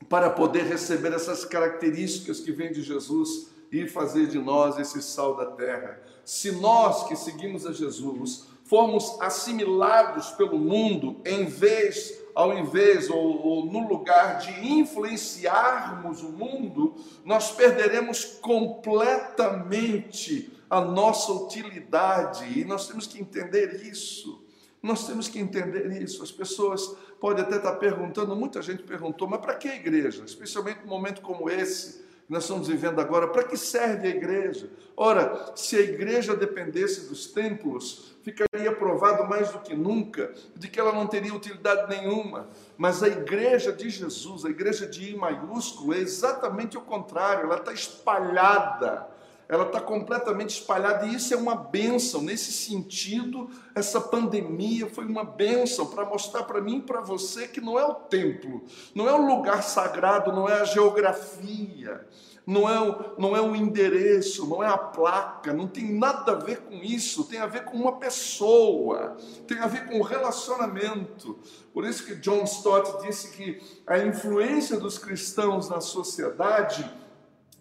para 0.07 0.29
poder 0.29 0.63
receber 0.63 1.13
essas 1.13 1.45
características 1.45 2.39
que 2.39 2.51
vêm 2.51 2.71
de 2.71 2.81
Jesus 2.81 3.51
e 3.71 3.87
fazer 3.87 4.27
de 4.27 4.39
nós 4.39 4.79
esse 4.79 5.01
sal 5.01 5.35
da 5.35 5.47
terra. 5.47 6.01
Se 6.25 6.51
nós 6.51 7.07
que 7.07 7.15
seguimos 7.15 7.65
a 7.65 7.71
Jesus 7.71 8.47
formos 8.63 9.19
assimilados 9.19 10.29
pelo 10.31 10.59
mundo 10.59 11.19
em 11.25 11.45
vez 11.45 12.19
ao 12.39 12.57
invés 12.57 13.09
ou, 13.09 13.45
ou, 13.45 13.65
no 13.65 13.85
lugar 13.85 14.39
de 14.39 14.65
influenciarmos 14.65 16.23
o 16.23 16.29
mundo, 16.29 16.95
nós 17.25 17.51
perderemos 17.51 18.23
completamente 18.23 20.49
a 20.69 20.79
nossa 20.79 21.33
utilidade 21.33 22.57
e 22.57 22.63
nós 22.63 22.87
temos 22.87 23.05
que 23.07 23.19
entender 23.19 23.85
isso. 23.85 24.41
Nós 24.81 25.05
temos 25.05 25.27
que 25.27 25.37
entender 25.37 26.01
isso. 26.01 26.23
As 26.23 26.31
pessoas 26.31 26.95
podem 27.19 27.43
até 27.43 27.57
estar 27.57 27.75
perguntando, 27.75 28.33
muita 28.35 28.61
gente 28.61 28.83
perguntou, 28.83 29.27
mas 29.27 29.41
para 29.41 29.55
que 29.55 29.67
a 29.67 29.75
igreja? 29.75 30.23
Especialmente 30.23 30.79
num 30.81 30.87
momento 30.87 31.21
como 31.21 31.49
esse, 31.49 32.05
que 32.29 32.33
nós 32.33 32.43
estamos 32.43 32.67
vivendo 32.67 33.01
agora, 33.01 33.27
para 33.27 33.43
que 33.43 33.57
serve 33.57 34.07
a 34.07 34.11
igreja? 34.11 34.69
Ora, 34.95 35.51
se 35.55 35.75
a 35.75 35.81
igreja 35.81 36.35
dependesse 36.35 37.09
dos 37.09 37.25
templos, 37.25 38.15
ficaria 38.21 38.71
provado 38.71 39.27
mais 39.27 39.49
do 39.49 39.57
que 39.57 39.75
nunca 39.75 40.31
de 40.55 40.67
que 40.67 40.79
ela 40.79 40.91
não 40.91 41.07
teria 41.07 41.33
utilidade 41.33 41.89
nenhuma. 41.89 42.47
Mas 42.77 43.01
a 43.01 43.07
igreja 43.07 43.73
de 43.73 43.89
Jesus, 43.89 44.45
a 44.45 44.49
igreja 44.51 44.85
de 44.85 45.09
I 45.09 45.17
maiúsculo, 45.17 45.91
é 45.91 45.97
exatamente 45.97 46.77
o 46.77 46.81
contrário, 46.81 47.45
ela 47.45 47.55
está 47.55 47.73
espalhada 47.73 49.07
ela 49.49 49.65
está 49.65 49.81
completamente 49.81 50.51
espalhada 50.51 51.07
e 51.07 51.15
isso 51.15 51.33
é 51.33 51.37
uma 51.37 51.55
benção. 51.55 52.21
Nesse 52.21 52.51
sentido, 52.51 53.49
essa 53.73 53.99
pandemia 53.99 54.85
foi 54.87 55.05
uma 55.05 55.23
benção 55.23 55.87
para 55.87 56.05
mostrar 56.05 56.43
para 56.43 56.61
mim 56.61 56.77
e 56.77 56.81
para 56.83 57.01
você 57.01 57.47
que 57.47 57.59
não 57.59 57.77
é 57.77 57.83
o 57.83 57.95
templo, 57.95 58.63
não 58.93 59.09
é 59.09 59.13
o 59.13 59.25
lugar 59.25 59.63
sagrado, 59.63 60.31
não 60.31 60.47
é 60.47 60.61
a 60.61 60.65
geografia, 60.65 62.07
não 62.45 62.69
é, 62.69 62.79
o, 62.79 63.19
não 63.19 63.35
é 63.35 63.41
o 63.41 63.55
endereço, 63.55 64.47
não 64.47 64.63
é 64.63 64.67
a 64.67 64.77
placa, 64.77 65.51
não 65.51 65.67
tem 65.67 65.93
nada 65.93 66.33
a 66.33 66.35
ver 66.35 66.61
com 66.61 66.75
isso, 66.75 67.23
tem 67.23 67.39
a 67.39 67.47
ver 67.47 67.65
com 67.65 67.75
uma 67.75 67.93
pessoa, 67.93 69.17
tem 69.47 69.57
a 69.57 69.67
ver 69.67 69.87
com 69.87 69.99
o 69.99 70.03
relacionamento. 70.03 71.39
Por 71.73 71.85
isso 71.85 72.05
que 72.05 72.15
John 72.15 72.43
Stott 72.43 73.03
disse 73.03 73.31
que 73.31 73.59
a 73.85 73.97
influência 73.97 74.77
dos 74.79 74.99
cristãos 74.99 75.69
na 75.69 75.81
sociedade 75.81 76.87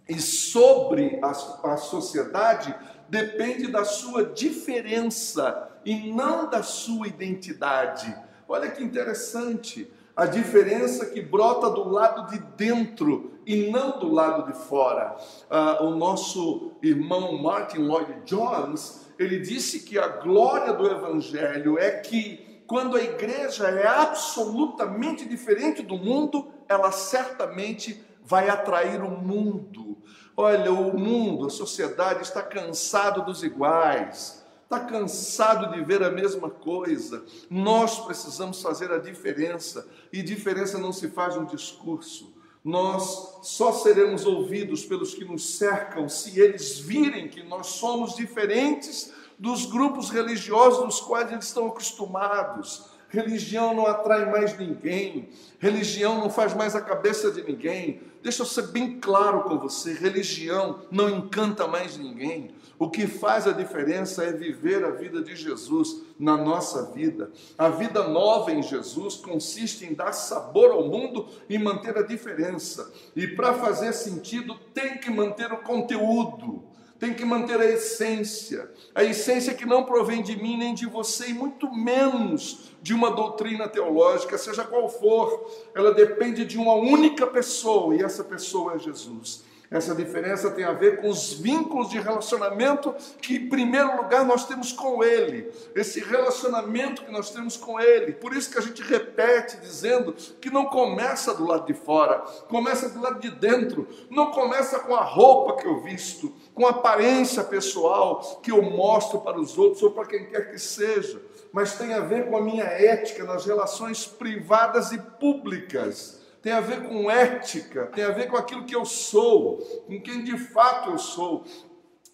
e 0.09 0.21
sobre 0.21 1.21
a, 1.23 1.31
a 1.73 1.77
sociedade 1.77 2.75
depende 3.09 3.69
da 3.69 3.85
sua 3.85 4.25
diferença 4.25 5.71
e 5.85 6.13
não 6.13 6.49
da 6.49 6.63
sua 6.63 7.07
identidade. 7.07 8.15
Olha 8.49 8.71
que 8.71 8.83
interessante, 8.83 9.91
a 10.17 10.27
diferença 10.27 11.07
que 11.07 11.21
brota 11.21 11.71
do 11.71 11.89
lado 11.89 12.31
de 12.31 12.39
dentro 12.57 13.39
e 13.47 13.71
não 13.71 13.99
do 13.99 14.11
lado 14.11 14.51
de 14.51 14.59
fora. 14.59 15.17
Ah, 15.49 15.83
o 15.83 15.91
nosso 15.91 16.73
irmão 16.83 17.41
Martin 17.41 17.79
Lloyd 17.79 18.23
Jones, 18.25 19.07
ele 19.19 19.39
disse 19.39 19.81
que 19.81 19.99
a 19.99 20.09
glória 20.09 20.73
do 20.73 20.87
evangelho 20.87 21.79
é 21.79 21.91
que 21.91 22.63
quando 22.67 22.97
a 22.97 23.03
igreja 23.03 23.69
é 23.69 23.87
absolutamente 23.87 25.25
diferente 25.27 25.83
do 25.83 25.97
mundo, 25.97 26.49
ela 26.69 26.93
certamente 26.93 28.05
vai 28.29 28.51
atrair 28.51 29.03
o 29.03 29.11
mundo. 29.11 29.97
Olha, 30.37 30.71
o 30.71 30.97
mundo, 30.97 31.47
a 31.47 31.51
sociedade 31.51 32.23
está 32.23 32.43
cansado 32.43 33.25
dos 33.25 33.43
iguais, 33.43 34.45
está 34.63 34.81
cansado 34.81 35.73
de 35.73 35.83
ver 35.83 36.03
a 36.03 36.11
mesma 36.11 36.51
coisa. 36.51 37.25
Nós 37.49 37.99
precisamos 38.01 38.61
fazer 38.61 38.93
a 38.93 38.99
diferença, 38.99 39.89
e 40.13 40.23
diferença 40.23 40.79
não 40.79 40.93
se 40.93 41.09
faz 41.09 41.37
no 41.37 41.47
discurso. 41.47 42.37
Nós 42.63 43.39
só 43.43 43.73
seremos 43.73 44.27
ouvidos 44.27 44.85
pelos 44.85 45.15
que 45.15 45.25
nos 45.25 45.57
cercam 45.57 46.07
se 46.07 46.39
eles 46.39 46.79
virem 46.79 47.29
que 47.29 47.43
nós 47.43 47.69
somos 47.69 48.15
diferentes 48.15 49.11
dos 49.39 49.65
grupos 49.65 50.11
religiosos 50.11 50.85
dos 50.85 51.01
quais 51.01 51.33
eles 51.33 51.47
estão 51.47 51.69
acostumados. 51.69 52.98
Religião 53.09 53.75
não 53.75 53.87
atrai 53.87 54.31
mais 54.31 54.57
ninguém, 54.59 55.31
religião 55.59 56.19
não 56.19 56.29
faz 56.29 56.53
mais 56.53 56.77
a 56.77 56.81
cabeça 56.81 57.31
de 57.31 57.43
ninguém. 57.43 58.03
Deixa 58.23 58.43
eu 58.43 58.47
ser 58.47 58.67
bem 58.69 59.01
claro 59.01 59.45
com 59.45 59.59
você: 59.59 59.95
religião 59.95 60.81
não 60.91 61.09
encanta 61.09 61.67
mais 61.67 61.97
ninguém. 61.97 62.55
O 62.79 62.91
que 62.91 63.07
faz 63.07 63.47
a 63.47 63.53
diferença 63.53 64.23
é 64.25 64.33
viver 64.33 64.85
a 64.85 64.91
vida 64.91 65.23
de 65.23 65.35
Jesus 65.35 66.03
na 66.19 66.37
nossa 66.37 66.93
vida. 66.93 67.33
A 67.57 67.71
vida 67.71 68.07
nova 68.07 68.53
em 68.53 68.63
Jesus 68.63 69.17
consiste 69.17 69.87
em 69.87 69.95
dar 69.95 70.13
sabor 70.13 70.71
ao 70.71 70.87
mundo 70.87 71.29
e 71.49 71.59
manter 71.59 71.97
a 71.97 72.03
diferença. 72.03 72.93
E 73.17 73.27
para 73.27 73.55
fazer 73.55 73.95
sentido, 73.95 74.55
tem 74.75 74.99
que 74.99 75.11
manter 75.11 75.51
o 75.51 75.63
conteúdo 75.63 76.63
tem 76.99 77.15
que 77.15 77.25
manter 77.25 77.61
a 77.61 77.65
essência, 77.65 78.71
a 78.95 79.05
essência 79.05 79.55
que 79.55 79.65
não 79.65 79.85
provém 79.85 80.23
de 80.23 80.37
mim 80.37 80.57
nem 80.57 80.75
de 80.75 80.87
você, 80.87 81.29
e 81.29 81.35
muito 81.35 81.73
menos 81.73 82.73
de 82.83 82.93
uma 82.93 83.11
doutrina 83.11 83.69
teológica, 83.69 84.37
seja 84.37 84.65
qual 84.65 84.89
for, 84.89 85.49
ela 85.75 85.95
depende 85.95 86.45
de 86.45 86.59
uma 86.59 86.75
única 86.75 87.27
pessoa, 87.27 87.95
e 87.95 88.03
essa 88.03 88.25
pessoa 88.25 88.75
é 88.75 88.79
Jesus. 88.79 89.45
Essa 89.71 89.95
diferença 89.95 90.51
tem 90.51 90.65
a 90.65 90.73
ver 90.73 90.99
com 90.99 91.11
os 91.11 91.35
vínculos 91.35 91.91
de 91.91 92.01
relacionamento 92.01 92.95
que, 93.21 93.37
em 93.37 93.49
primeiro 93.51 93.99
lugar, 93.99 94.25
nós 94.25 94.47
temos 94.47 94.73
com 94.73 95.05
Ele. 95.05 95.53
Esse 95.75 96.01
relacionamento 96.01 97.05
que 97.05 97.13
nós 97.13 97.31
temos 97.31 97.55
com 97.55 97.79
Ele. 97.79 98.13
Por 98.13 98.35
isso 98.35 98.51
que 98.51 98.57
a 98.57 98.63
gente 98.63 98.83
repete 98.83 99.59
dizendo 99.59 100.15
que 100.41 100.49
não 100.49 100.67
começa 100.67 101.35
do 101.35 101.45
lado 101.45 101.67
de 101.67 101.75
fora, 101.75 102.21
começa 102.49 102.89
do 102.89 102.99
lado 102.99 103.21
de 103.21 103.31
dentro. 103.31 103.87
Não 104.11 104.31
começa 104.31 104.79
com 104.79 104.95
a 104.95 105.05
roupa 105.05 105.61
que 105.61 105.69
eu 105.69 105.83
visto, 105.83 106.35
com 106.55 106.67
a 106.67 106.71
aparência 106.71 107.45
pessoal 107.45 108.41
que 108.43 108.51
eu 108.51 108.63
mostro 108.63 109.21
para 109.21 109.39
os 109.39 109.59
outros 109.59 109.83
ou 109.83 109.91
para 109.91 110.07
quem 110.07 110.31
quer 110.31 110.51
que 110.51 110.59
seja. 110.59 111.21
Mas 111.53 111.77
tem 111.77 111.93
a 111.93 112.01
ver 112.01 112.31
com 112.31 112.39
a 112.39 112.43
minha 112.43 112.65
ética 112.65 113.23
nas 113.25 113.45
relações 113.45 114.07
privadas 114.07 114.93
e 114.93 114.99
públicas 114.99 116.18
tem 116.43 116.53
a 116.53 116.61
ver 116.61 116.83
com 116.83 117.11
ética, 117.11 117.87
tem 117.87 118.05
a 118.05 118.11
ver 118.11 118.29
com 118.29 118.37
aquilo 118.37 118.65
que 118.65 118.75
eu 118.75 118.85
sou, 118.85 119.59
com 119.87 120.01
quem 120.01 120.23
de 120.23 120.39
fato 120.39 120.91
eu 120.91 120.99
sou, 120.99 121.45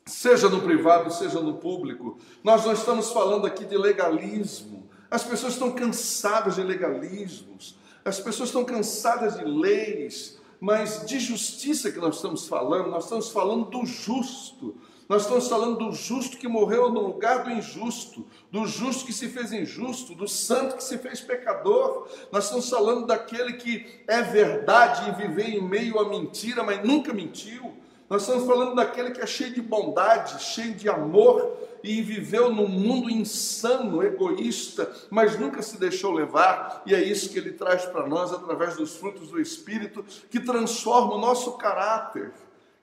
seja 0.07 0.49
no 0.49 0.63
privado, 0.63 1.13
seja 1.13 1.41
no 1.41 1.55
público. 1.55 2.19
Nós 2.43 2.65
não 2.65 2.73
estamos 2.73 3.11
falando 3.11 3.47
aqui 3.47 3.65
de 3.65 3.77
legalismo. 3.77 4.89
As 5.11 5.23
pessoas 5.23 5.53
estão 5.53 5.73
cansadas 5.73 6.57
de 6.57 6.63
legalismos, 6.63 7.77
as 8.05 8.19
pessoas 8.19 8.49
estão 8.49 8.65
cansadas 8.65 9.37
de 9.37 9.45
leis, 9.45 10.39
mas 10.59 11.07
de 11.07 11.21
justiça 11.21 11.93
que 11.93 11.99
nós 11.99 12.17
estamos 12.17 12.49
falando, 12.49 12.91
nós 12.91 13.05
estamos 13.05 13.31
falando 13.31 13.67
do 13.67 13.87
justo. 13.87 14.75
Nós 15.07 15.23
estamos 15.23 15.49
falando 15.49 15.77
do 15.77 15.93
justo 15.93 16.39
que 16.39 16.49
morreu 16.49 16.91
no 16.91 17.01
lugar 17.01 17.45
do 17.45 17.51
injusto, 17.51 18.27
do 18.51 18.67
justo 18.67 19.05
que 19.05 19.13
se 19.13 19.29
fez 19.29 19.53
injusto, 19.53 20.15
do 20.15 20.27
santo 20.27 20.77
que 20.77 20.85
se 20.85 20.97
fez 20.97 21.21
pecador. 21.21 22.09
Nós 22.33 22.45
estamos 22.45 22.71
falando 22.71 23.07
daquele 23.07 23.55
que 23.55 24.03
é 24.07 24.23
verdade 24.23 25.11
e 25.11 25.27
vive 25.27 25.43
em 25.43 25.63
meio 25.63 25.99
à 25.99 26.09
mentira, 26.09 26.63
mas 26.63 26.83
nunca 26.83 27.13
mentiu. 27.13 27.75
Nós 28.09 28.23
estamos 28.23 28.47
falando 28.47 28.75
daquele 28.75 29.11
que 29.11 29.21
é 29.21 29.27
cheio 29.27 29.53
de 29.53 29.61
bondade, 29.61 30.43
cheio 30.43 30.75
de 30.75 30.89
amor 30.89 31.55
e 31.83 32.01
viveu 32.01 32.51
num 32.51 32.69
mundo 32.69 33.11
insano, 33.11 34.03
egoísta, 34.03 34.91
mas 35.11 35.39
nunca 35.39 35.61
se 35.61 35.79
deixou 35.79 36.13
levar, 36.13 36.83
e 36.87 36.95
é 36.95 37.03
isso 37.03 37.29
que 37.29 37.39
ele 37.39 37.53
traz 37.53 37.85
para 37.85 38.07
nós 38.07 38.33
através 38.33 38.77
dos 38.77 38.97
frutos 38.97 39.29
do 39.29 39.39
Espírito, 39.39 40.03
que 40.31 40.41
transforma 40.41 41.15
o 41.15 41.21
nosso 41.21 41.53
caráter 41.53 42.33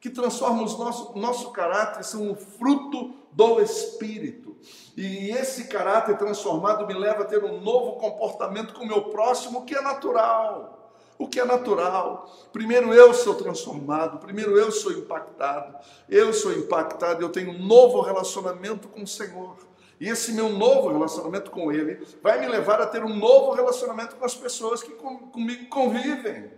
que 0.02 0.10
transformam 0.10 0.66
o 0.66 0.78
nosso, 0.80 1.14
nosso 1.16 1.52
caráter, 1.52 2.04
são 2.04 2.32
o 2.32 2.36
fruto 2.36 3.14
do 3.32 3.62
Espírito. 3.62 4.58
E 4.98 5.30
esse 5.30 5.66
caráter 5.66 6.18
transformado 6.18 6.88
me 6.88 6.94
leva 6.96 7.22
a 7.22 7.26
ter 7.26 7.44
um 7.44 7.62
novo 7.62 7.98
comportamento 7.98 8.74
com 8.74 8.84
o 8.84 8.88
meu 8.88 9.04
próximo, 9.04 9.64
que 9.64 9.76
é 9.76 9.82
natural. 9.82 10.96
O 11.20 11.28
que 11.28 11.40
é 11.40 11.46
natural. 11.46 12.28
Primeiro 12.52 12.92
eu 12.92 13.14
sou 13.14 13.36
transformado, 13.36 14.18
primeiro 14.18 14.58
eu 14.58 14.72
sou 14.72 14.92
impactado. 14.92 15.78
Eu 16.10 16.34
sou 16.34 16.52
impactado, 16.52 17.22
eu 17.22 17.30
tenho 17.30 17.52
um 17.52 17.64
novo 17.64 18.02
relacionamento 18.02 18.88
com 18.88 19.04
o 19.04 19.08
Senhor. 19.08 19.56
E 20.00 20.10
esse 20.10 20.32
meu 20.32 20.50
novo 20.50 20.90
relacionamento 20.90 21.52
com 21.52 21.72
Ele 21.72 22.04
vai 22.24 22.40
me 22.40 22.48
levar 22.48 22.82
a 22.82 22.88
ter 22.88 23.04
um 23.04 23.16
novo 23.16 23.52
relacionamento 23.52 24.16
com 24.16 24.26
as 24.26 24.34
pessoas 24.34 24.82
que 24.82 24.94
com, 24.94 25.30
comigo 25.30 25.70
convivem. 25.70 26.52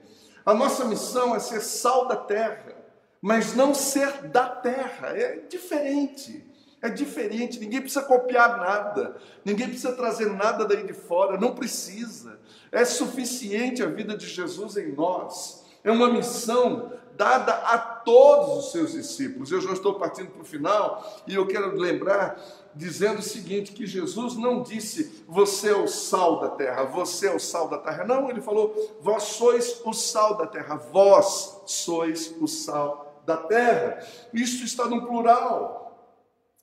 A 0.45 0.53
nossa 0.53 0.86
missão 0.86 1.36
é 1.36 1.39
ser 1.39 1.60
sal 1.60 2.08
da 2.08 2.15
terra 2.15 2.83
mas 3.23 3.55
não 3.55 3.73
ser 3.73 4.27
da 4.27 4.49
terra. 4.49 5.17
É 5.17 5.38
diferente. 5.47 6.45
É 6.81 6.89
diferente. 6.89 7.57
Ninguém 7.57 7.79
precisa 7.79 8.03
copiar 8.03 8.57
nada. 8.57 9.15
Ninguém 9.45 9.69
precisa 9.69 9.93
trazer 9.93 10.29
nada 10.29 10.65
daí 10.65 10.86
de 10.86 10.91
fora. 10.91 11.39
Não 11.39 11.55
precisa. 11.55 12.38
É 12.69 12.83
suficiente 12.83 13.81
a 13.81 13.86
vida 13.86 14.17
de 14.17 14.27
Jesus 14.27 14.75
em 14.75 14.91
nós. 14.91 15.63
É 15.86 15.89
uma 15.89 16.12
missão 16.12 16.91
dada 17.15 17.53
a 17.53 17.77
todos 17.77 18.65
os 18.65 18.71
seus 18.73 18.91
discípulos. 18.91 19.53
Eu 19.53 19.62
já 19.62 19.71
estou 19.71 19.93
partindo 19.93 20.29
para 20.29 20.41
o 20.41 20.45
final 20.45 21.23
e 21.25 21.33
eu 21.33 21.47
quero 21.47 21.77
lembrar 21.77 22.38
dizendo 22.75 23.19
o 23.19 23.23
seguinte: 23.23 23.71
que 23.71 23.86
Jesus 23.88 24.36
não 24.36 24.62
disse 24.62 25.23
você 25.29 25.69
é 25.69 25.77
o 25.77 25.88
sal 25.88 26.41
da 26.41 26.49
terra, 26.49 26.83
você 26.83 27.27
é 27.27 27.33
o 27.33 27.39
sal 27.39 27.69
da 27.69 27.77
terra. 27.77 28.03
Não, 28.03 28.29
ele 28.29 28.41
falou: 28.41 28.97
vós 28.99 29.23
sois 29.23 29.81
o 29.86 29.93
sal 29.93 30.36
da 30.36 30.45
terra, 30.45 30.75
vós 30.75 31.62
sois 31.65 32.36
o 32.41 32.49
sal 32.49 33.12
da 33.25 33.38
terra. 33.38 33.99
Isso 34.33 34.63
está 34.63 34.86
no 34.86 35.05
plural. 35.05 35.83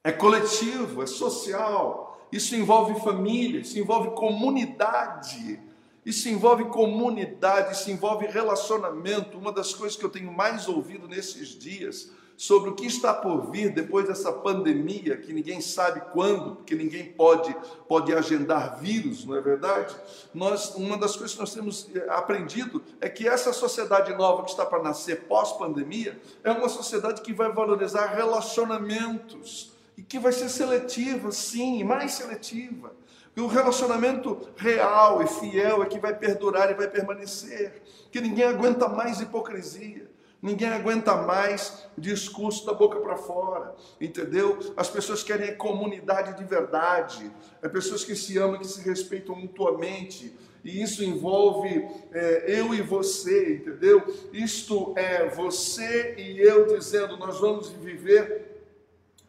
É 0.02 0.12
coletivo, 0.12 1.02
é 1.02 1.06
social. 1.06 2.26
Isso 2.32 2.54
envolve 2.54 3.00
família, 3.00 3.60
isso 3.60 3.78
envolve 3.78 4.10
comunidade. 4.10 5.60
Isso 6.04 6.28
envolve 6.28 6.64
comunidade, 6.66 7.74
isso 7.74 7.90
envolve 7.90 8.26
relacionamento. 8.26 9.36
Uma 9.36 9.52
das 9.52 9.74
coisas 9.74 9.98
que 9.98 10.04
eu 10.04 10.10
tenho 10.10 10.32
mais 10.32 10.68
ouvido 10.68 11.06
nesses 11.06 11.48
dias 11.48 12.10
sobre 12.40 12.70
o 12.70 12.74
que 12.74 12.86
está 12.86 13.12
por 13.12 13.50
vir 13.50 13.70
depois 13.70 14.06
dessa 14.06 14.32
pandemia, 14.32 15.14
que 15.18 15.30
ninguém 15.30 15.60
sabe 15.60 16.00
quando, 16.10 16.56
porque 16.56 16.74
ninguém 16.74 17.04
pode, 17.04 17.54
pode 17.86 18.14
agendar 18.14 18.80
vírus, 18.80 19.26
não 19.26 19.36
é 19.36 19.42
verdade? 19.42 19.94
Nós, 20.32 20.74
uma 20.74 20.96
das 20.96 21.14
coisas 21.14 21.34
que 21.34 21.40
nós 21.40 21.52
temos 21.52 21.90
eh, 21.94 22.06
aprendido 22.08 22.82
é 22.98 23.10
que 23.10 23.28
essa 23.28 23.52
sociedade 23.52 24.14
nova 24.14 24.44
que 24.44 24.52
está 24.52 24.64
para 24.64 24.82
nascer 24.82 25.24
pós-pandemia 25.24 26.18
é 26.42 26.50
uma 26.50 26.70
sociedade 26.70 27.20
que 27.20 27.34
vai 27.34 27.52
valorizar 27.52 28.06
relacionamentos 28.06 29.72
e 29.94 30.02
que 30.02 30.18
vai 30.18 30.32
ser 30.32 30.48
seletiva, 30.48 31.30
sim, 31.32 31.84
mais 31.84 32.12
seletiva. 32.12 32.94
E 33.36 33.40
o 33.42 33.48
relacionamento 33.48 34.48
real 34.56 35.22
e 35.22 35.26
fiel 35.26 35.82
é 35.82 35.86
que 35.86 35.98
vai 35.98 36.16
perdurar 36.16 36.70
e 36.70 36.74
vai 36.74 36.88
permanecer. 36.88 37.82
Que 38.10 38.18
ninguém 38.18 38.46
aguenta 38.46 38.88
mais 38.88 39.20
hipocrisia. 39.20 40.09
Ninguém 40.42 40.68
aguenta 40.68 41.14
mais 41.16 41.86
discurso 41.98 42.64
da 42.64 42.72
boca 42.72 42.98
para 42.98 43.16
fora, 43.16 43.74
entendeu? 44.00 44.58
As 44.76 44.88
pessoas 44.88 45.22
querem 45.22 45.54
comunidade 45.56 46.38
de 46.38 46.44
verdade, 46.44 47.30
é 47.60 47.68
pessoas 47.68 48.04
que 48.04 48.16
se 48.16 48.38
amam, 48.38 48.58
que 48.58 48.66
se 48.66 48.80
respeitam 48.80 49.36
mutuamente, 49.36 50.34
e 50.64 50.82
isso 50.82 51.04
envolve 51.04 51.86
é, 52.12 52.44
eu 52.48 52.74
e 52.74 52.80
você, 52.80 53.54
entendeu? 53.54 54.02
Isto 54.32 54.94
é 54.96 55.28
você 55.28 56.14
e 56.18 56.38
eu 56.40 56.66
dizendo: 56.66 57.16
nós 57.16 57.38
vamos 57.38 57.68
viver 57.68 58.50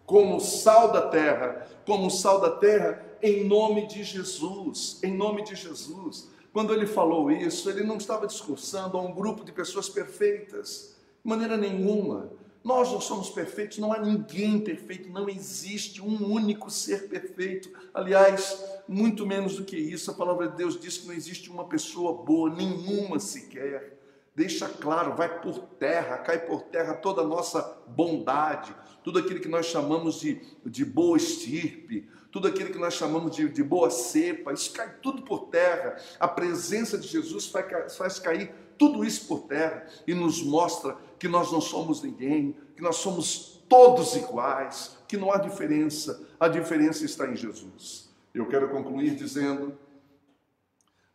como 0.06 0.40
sal 0.40 0.92
da 0.92 1.08
terra, 1.10 1.68
como 1.86 2.10
sal 2.10 2.42
da 2.42 2.52
terra, 2.52 3.06
em 3.22 3.46
nome 3.46 3.88
de 3.88 4.04
Jesus, 4.04 5.00
em 5.04 5.16
nome 5.16 5.44
de 5.44 5.56
Jesus. 5.56 6.30
Quando 6.52 6.74
ele 6.74 6.86
falou 6.86 7.32
isso, 7.32 7.70
ele 7.70 7.84
não 7.84 7.96
estava 7.96 8.28
discursando 8.28 8.98
a 8.98 9.02
um 9.02 9.14
grupo 9.14 9.46
de 9.46 9.54
pessoas 9.54 9.88
perfeitas. 9.88 10.91
De 11.24 11.30
maneira 11.30 11.58
nenhuma. 11.58 12.32
Nós 12.64 12.92
não 12.92 13.02
somos 13.02 13.30
perfeitos, 13.30 13.80
não 13.80 13.92
há 13.92 14.00
ninguém 14.00 14.60
perfeito, 14.60 15.10
não 15.10 15.28
existe 15.28 16.00
um 16.00 16.32
único 16.32 16.70
ser 16.70 17.10
perfeito. 17.10 17.72
Aliás, 17.92 18.64
muito 18.88 19.26
menos 19.26 19.56
do 19.56 19.66
que 19.66 19.76
isso, 19.76 20.12
a 20.12 20.14
palavra 20.14 20.48
de 20.48 20.58
Deus 20.58 20.80
diz 20.80 20.98
que 20.98 21.08
não 21.08 21.14
existe 21.14 21.50
uma 21.50 21.66
pessoa 21.66 22.24
boa, 22.24 22.54
nenhuma 22.54 23.20
sequer. 23.20 23.98
Deixa 24.36 24.70
claro, 24.70 25.16
vai 25.16 25.42
por 25.42 25.60
terra, 25.80 26.20
cai 26.20 26.40
por 26.46 26.62
terra 26.64 26.94
toda 26.94 27.22
a 27.22 27.28
nossa 27.28 27.62
bondade, 27.88 28.74
tudo 29.04 29.20
aquilo 29.20 29.42
que 29.42 29.50
nós 29.50 29.66
chamamos 29.66 30.20
de, 30.20 30.40
de 30.64 30.86
boa 30.86 31.18
estirpe, 31.18 32.08
tudo 32.32 32.48
aquilo 32.48 32.72
que 32.72 32.78
nós 32.78 32.94
chamamos 32.94 33.36
de, 33.36 33.50
de 33.50 33.64
boa 33.64 33.90
cepa, 33.90 34.54
isso 34.54 34.72
cai 34.72 34.96
tudo 35.02 35.24
por 35.24 35.48
terra. 35.48 35.98
A 36.20 36.28
presença 36.28 36.98
de 36.98 37.08
Jesus 37.08 37.48
faz, 37.48 37.98
faz 37.98 38.20
cair 38.20 38.54
tudo 38.78 39.04
isso 39.04 39.28
por 39.28 39.42
terra 39.42 39.86
e 40.08 40.14
nos 40.14 40.42
mostra 40.42 40.98
que 41.22 41.28
nós 41.28 41.52
não 41.52 41.62
somos 41.62 42.02
ninguém, 42.02 42.58
que 42.76 42.82
nós 42.82 42.96
somos 42.96 43.64
todos 43.70 44.16
iguais, 44.16 44.98
que 45.08 45.16
não 45.16 45.32
há 45.32 45.38
diferença, 45.38 46.28
a 46.40 46.48
diferença 46.48 47.06
está 47.06 47.28
em 47.28 47.36
Jesus. 47.36 48.10
Eu 48.34 48.48
quero 48.48 48.68
concluir 48.70 49.14
dizendo 49.14 49.78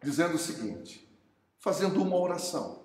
dizendo 0.00 0.36
o 0.36 0.38
seguinte, 0.38 1.04
fazendo 1.58 2.00
uma 2.00 2.16
oração. 2.16 2.84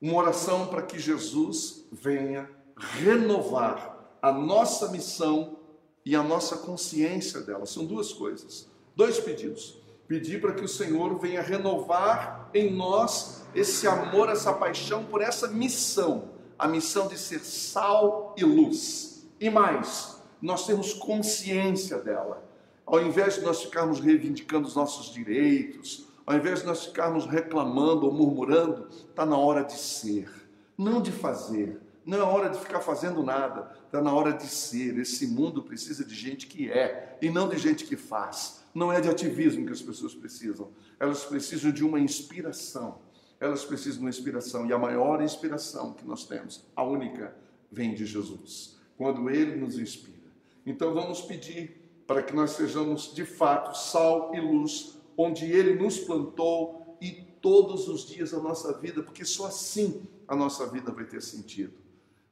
Uma 0.00 0.14
oração 0.14 0.68
para 0.68 0.82
que 0.82 0.96
Jesus 0.96 1.86
venha 1.90 2.48
renovar 2.76 4.16
a 4.22 4.30
nossa 4.30 4.92
missão 4.92 5.58
e 6.06 6.14
a 6.14 6.22
nossa 6.22 6.58
consciência 6.58 7.40
dela. 7.40 7.66
São 7.66 7.84
duas 7.84 8.12
coisas, 8.12 8.70
dois 8.94 9.18
pedidos. 9.18 9.82
Pedir 10.06 10.40
para 10.40 10.54
que 10.54 10.62
o 10.62 10.68
Senhor 10.68 11.18
venha 11.18 11.42
renovar 11.42 12.48
em 12.54 12.72
nós 12.72 13.42
esse 13.56 13.88
amor, 13.88 14.28
essa 14.28 14.52
paixão 14.52 15.04
por 15.04 15.20
essa 15.20 15.48
missão, 15.48 16.33
a 16.58 16.68
missão 16.68 17.08
de 17.08 17.18
ser 17.18 17.40
sal 17.40 18.34
e 18.36 18.44
luz. 18.44 19.26
E 19.40 19.50
mais, 19.50 20.20
nós 20.40 20.66
temos 20.66 20.92
consciência 20.92 21.98
dela. 21.98 22.44
Ao 22.86 23.00
invés 23.00 23.36
de 23.36 23.40
nós 23.42 23.62
ficarmos 23.62 24.00
reivindicando 24.00 24.68
os 24.68 24.74
nossos 24.74 25.12
direitos, 25.12 26.06
ao 26.26 26.36
invés 26.36 26.60
de 26.60 26.66
nós 26.66 26.86
ficarmos 26.86 27.26
reclamando 27.26 28.06
ou 28.06 28.12
murmurando, 28.12 28.88
está 28.90 29.26
na 29.26 29.36
hora 29.36 29.62
de 29.62 29.74
ser, 29.74 30.30
não 30.76 31.00
de 31.00 31.12
fazer. 31.12 31.80
Não 32.06 32.18
é 32.18 32.22
hora 32.22 32.50
de 32.50 32.58
ficar 32.58 32.80
fazendo 32.80 33.22
nada, 33.22 33.70
está 33.86 34.02
na 34.02 34.12
hora 34.12 34.32
de 34.32 34.46
ser. 34.46 34.98
Esse 34.98 35.26
mundo 35.26 35.62
precisa 35.62 36.04
de 36.04 36.14
gente 36.14 36.46
que 36.46 36.70
é 36.70 37.16
e 37.22 37.30
não 37.30 37.48
de 37.48 37.56
gente 37.56 37.84
que 37.84 37.96
faz. 37.96 38.62
Não 38.74 38.92
é 38.92 39.00
de 39.00 39.08
ativismo 39.08 39.64
que 39.64 39.72
as 39.72 39.80
pessoas 39.80 40.14
precisam, 40.14 40.68
elas 40.98 41.24
precisam 41.24 41.70
de 41.70 41.84
uma 41.84 41.98
inspiração. 41.98 42.98
Elas 43.44 43.64
precisam 43.64 43.98
de 43.98 44.00
uma 44.00 44.10
inspiração 44.10 44.66
e 44.66 44.72
a 44.72 44.78
maior 44.78 45.22
inspiração 45.22 45.92
que 45.92 46.06
nós 46.06 46.26
temos, 46.26 46.64
a 46.74 46.82
única, 46.82 47.36
vem 47.70 47.94
de 47.94 48.06
Jesus, 48.06 48.78
quando 48.96 49.28
Ele 49.28 49.56
nos 49.56 49.78
inspira. 49.78 50.32
Então 50.64 50.94
vamos 50.94 51.20
pedir 51.20 51.76
para 52.06 52.22
que 52.22 52.34
nós 52.34 52.52
sejamos 52.52 53.14
de 53.14 53.26
fato 53.26 53.76
sal 53.76 54.34
e 54.34 54.40
luz, 54.40 54.98
onde 55.14 55.44
Ele 55.44 55.74
nos 55.74 55.98
plantou 55.98 56.96
e 57.02 57.10
todos 57.42 57.86
os 57.86 58.06
dias 58.06 58.30
da 58.30 58.38
nossa 58.38 58.72
vida, 58.78 59.02
porque 59.02 59.26
só 59.26 59.46
assim 59.46 60.02
a 60.26 60.34
nossa 60.34 60.66
vida 60.66 60.90
vai 60.90 61.04
ter 61.04 61.20
sentido. 61.20 61.74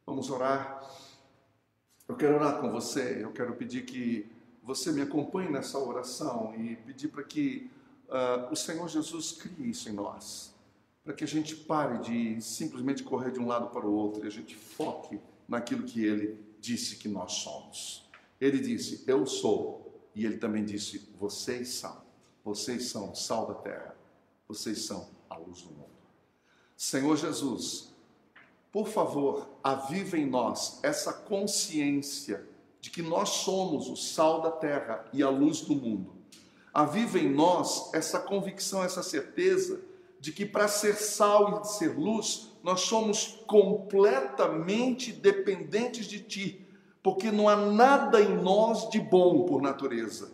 Vamos 0.06 0.30
orar. 0.30 0.82
Eu 2.08 2.16
quero 2.16 2.36
orar 2.36 2.58
com 2.58 2.70
você, 2.70 3.18
eu 3.22 3.32
quero 3.32 3.54
pedir 3.54 3.84
que 3.84 4.26
você 4.62 4.90
me 4.90 5.02
acompanhe 5.02 5.50
nessa 5.50 5.78
oração 5.78 6.54
e 6.56 6.76
pedir 6.76 7.08
para 7.08 7.22
que 7.22 7.70
uh, 8.08 8.50
o 8.50 8.56
Senhor 8.56 8.88
Jesus 8.88 9.32
crie 9.32 9.70
isso 9.70 9.90
em 9.90 9.92
nós, 9.92 10.54
para 11.04 11.12
que 11.12 11.24
a 11.24 11.28
gente 11.28 11.56
pare 11.56 11.98
de 11.98 12.40
simplesmente 12.40 13.02
correr 13.02 13.32
de 13.32 13.40
um 13.40 13.46
lado 13.46 13.68
para 13.70 13.86
o 13.86 13.92
outro 13.92 14.24
e 14.24 14.28
a 14.28 14.30
gente 14.30 14.54
foque 14.54 15.20
naquilo 15.48 15.82
que 15.82 16.04
Ele 16.04 16.38
disse 16.60 16.96
que 16.96 17.08
nós 17.08 17.32
somos. 17.32 18.08
Ele 18.40 18.60
disse, 18.60 19.04
Eu 19.06 19.26
sou, 19.26 20.10
e 20.14 20.24
Ele 20.24 20.38
também 20.38 20.64
disse, 20.64 21.10
Vocês 21.18 21.68
são. 21.70 22.02
Vocês 22.44 22.86
são 22.86 23.12
o 23.12 23.14
sal 23.14 23.46
da 23.46 23.54
terra, 23.54 23.96
vocês 24.48 24.82
são 24.82 25.08
a 25.30 25.36
luz 25.36 25.62
do 25.62 25.70
mundo. 25.70 25.92
Senhor 26.76 27.16
Jesus, 27.16 27.92
por 28.72 28.88
favor, 28.88 29.48
aviva 29.62 30.18
em 30.18 30.26
nós 30.26 30.80
essa 30.82 31.12
consciência 31.12 32.44
de 32.80 32.90
que 32.90 33.00
nós 33.00 33.28
somos 33.28 33.88
o 33.88 33.96
sal 33.96 34.40
da 34.40 34.50
terra 34.50 35.08
e 35.12 35.22
a 35.22 35.30
luz 35.30 35.60
do 35.60 35.76
mundo. 35.76 36.12
Aviva 36.74 37.18
em 37.18 37.32
nós 37.32 37.94
essa 37.94 38.18
convicção, 38.18 38.82
essa 38.82 39.04
certeza 39.04 39.80
de 40.22 40.30
que 40.30 40.46
para 40.46 40.68
ser 40.68 40.94
sal 40.94 41.60
e 41.60 41.66
ser 41.66 41.98
luz, 41.98 42.52
nós 42.62 42.82
somos 42.82 43.42
completamente 43.44 45.10
dependentes 45.10 46.06
de 46.06 46.20
Ti, 46.20 46.64
porque 47.02 47.32
não 47.32 47.48
há 47.48 47.56
nada 47.56 48.22
em 48.22 48.40
nós 48.40 48.88
de 48.88 49.00
bom 49.00 49.44
por 49.46 49.60
natureza. 49.60 50.30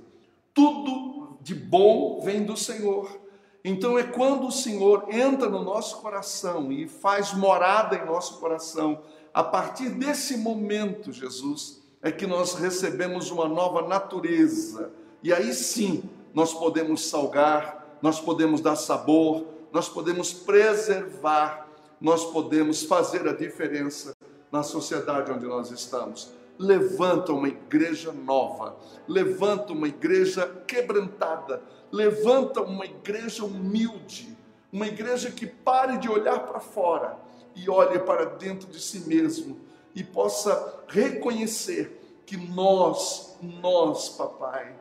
Tudo 0.53 1.39
de 1.41 1.55
bom 1.55 2.21
vem 2.21 2.45
do 2.45 2.55
Senhor. 2.55 3.19
Então 3.65 3.99
é 3.99 4.03
quando 4.03 4.49
o 4.49 4.53
Senhor 4.53 5.07
entra 5.11 5.49
no 5.49 5.65
nosso 5.65 6.03
coração 6.03 6.71
e 6.71 6.87
faz 6.87 7.33
morada 7.33 7.97
em 7.97 8.05
nosso 8.05 8.39
coração, 8.39 9.01
a 9.33 9.43
partir 9.43 9.89
desse 9.89 10.37
momento, 10.37 11.11
Jesus, 11.13 11.83
é 12.03 12.13
que 12.13 12.27
nós 12.27 12.53
recebemos 12.53 13.31
uma 13.31 13.49
nova 13.49 13.89
natureza. 13.89 14.93
E 15.23 15.33
aí 15.33 15.55
sim, 15.55 16.03
nós 16.35 16.53
podemos 16.53 17.09
salgar, 17.09 17.97
nós 18.03 18.21
podemos 18.21 18.61
dar 18.61 18.77
sabor, 18.77 19.57
nós 19.73 19.89
podemos 19.89 20.33
preservar, 20.33 21.69
nós 22.01 22.25
podemos 22.25 22.83
fazer 22.83 23.29
a 23.29 23.33
diferença 23.33 24.17
na 24.51 24.63
sociedade 24.63 25.31
onde 25.31 25.47
nós 25.47 25.71
estamos. 25.71 26.33
Levanta 26.59 27.33
uma 27.33 27.49
igreja 27.49 28.13
nova, 28.13 28.77
levanta 29.07 29.73
uma 29.73 29.87
igreja 29.87 30.47
quebrantada, 30.67 31.63
levanta 31.93 32.63
uma 32.63 32.85
igreja 32.85 33.45
humilde, 33.45 34.37
uma 34.73 34.87
igreja 34.87 35.31
que 35.31 35.47
pare 35.47 35.99
de 35.99 36.09
olhar 36.09 36.41
para 36.47 36.61
fora 36.61 37.19
e 37.55 37.71
olhe 37.71 37.99
para 38.01 38.25
dentro 38.25 38.69
de 38.69 38.81
si 38.81 39.01
mesmo 39.01 39.61
e 39.95 40.03
possa 40.03 40.83
reconhecer 40.89 42.23
que 42.27 42.37
nós, 42.37 43.37
nós, 43.41 44.11
papai, 44.11 44.75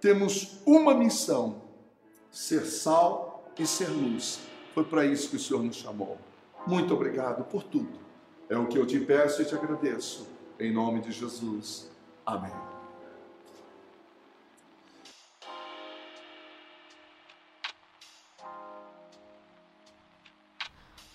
temos 0.00 0.58
uma 0.64 0.94
missão: 0.94 1.62
ser 2.30 2.64
sal 2.64 3.33
e 3.58 3.66
ser 3.66 3.88
luz. 3.88 4.40
Foi 4.74 4.84
para 4.84 5.04
isso 5.04 5.30
que 5.30 5.36
o 5.36 5.40
Senhor 5.40 5.62
nos 5.62 5.76
chamou. 5.76 6.18
Muito 6.66 6.94
obrigado 6.94 7.44
por 7.44 7.62
tudo. 7.62 7.98
É 8.48 8.56
o 8.56 8.66
que 8.66 8.78
eu 8.78 8.86
te 8.86 8.98
peço 9.00 9.42
e 9.42 9.44
te 9.44 9.54
agradeço. 9.54 10.26
Em 10.58 10.72
nome 10.72 11.00
de 11.00 11.12
Jesus. 11.12 11.90
Amém. 12.24 12.52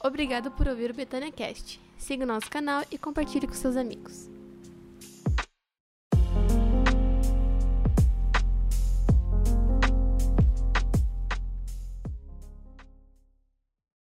Obrigado 0.02 0.50
por 0.52 0.68
ouvir 0.68 0.92
o 0.92 0.94
Betânia 0.94 1.32
Cast. 1.32 1.80
Siga 1.98 2.24
o 2.24 2.28
nosso 2.28 2.50
canal 2.50 2.84
e 2.90 2.98
compartilhe 2.98 3.46
com 3.46 3.54
seus 3.54 3.76
amigos. 3.76 4.39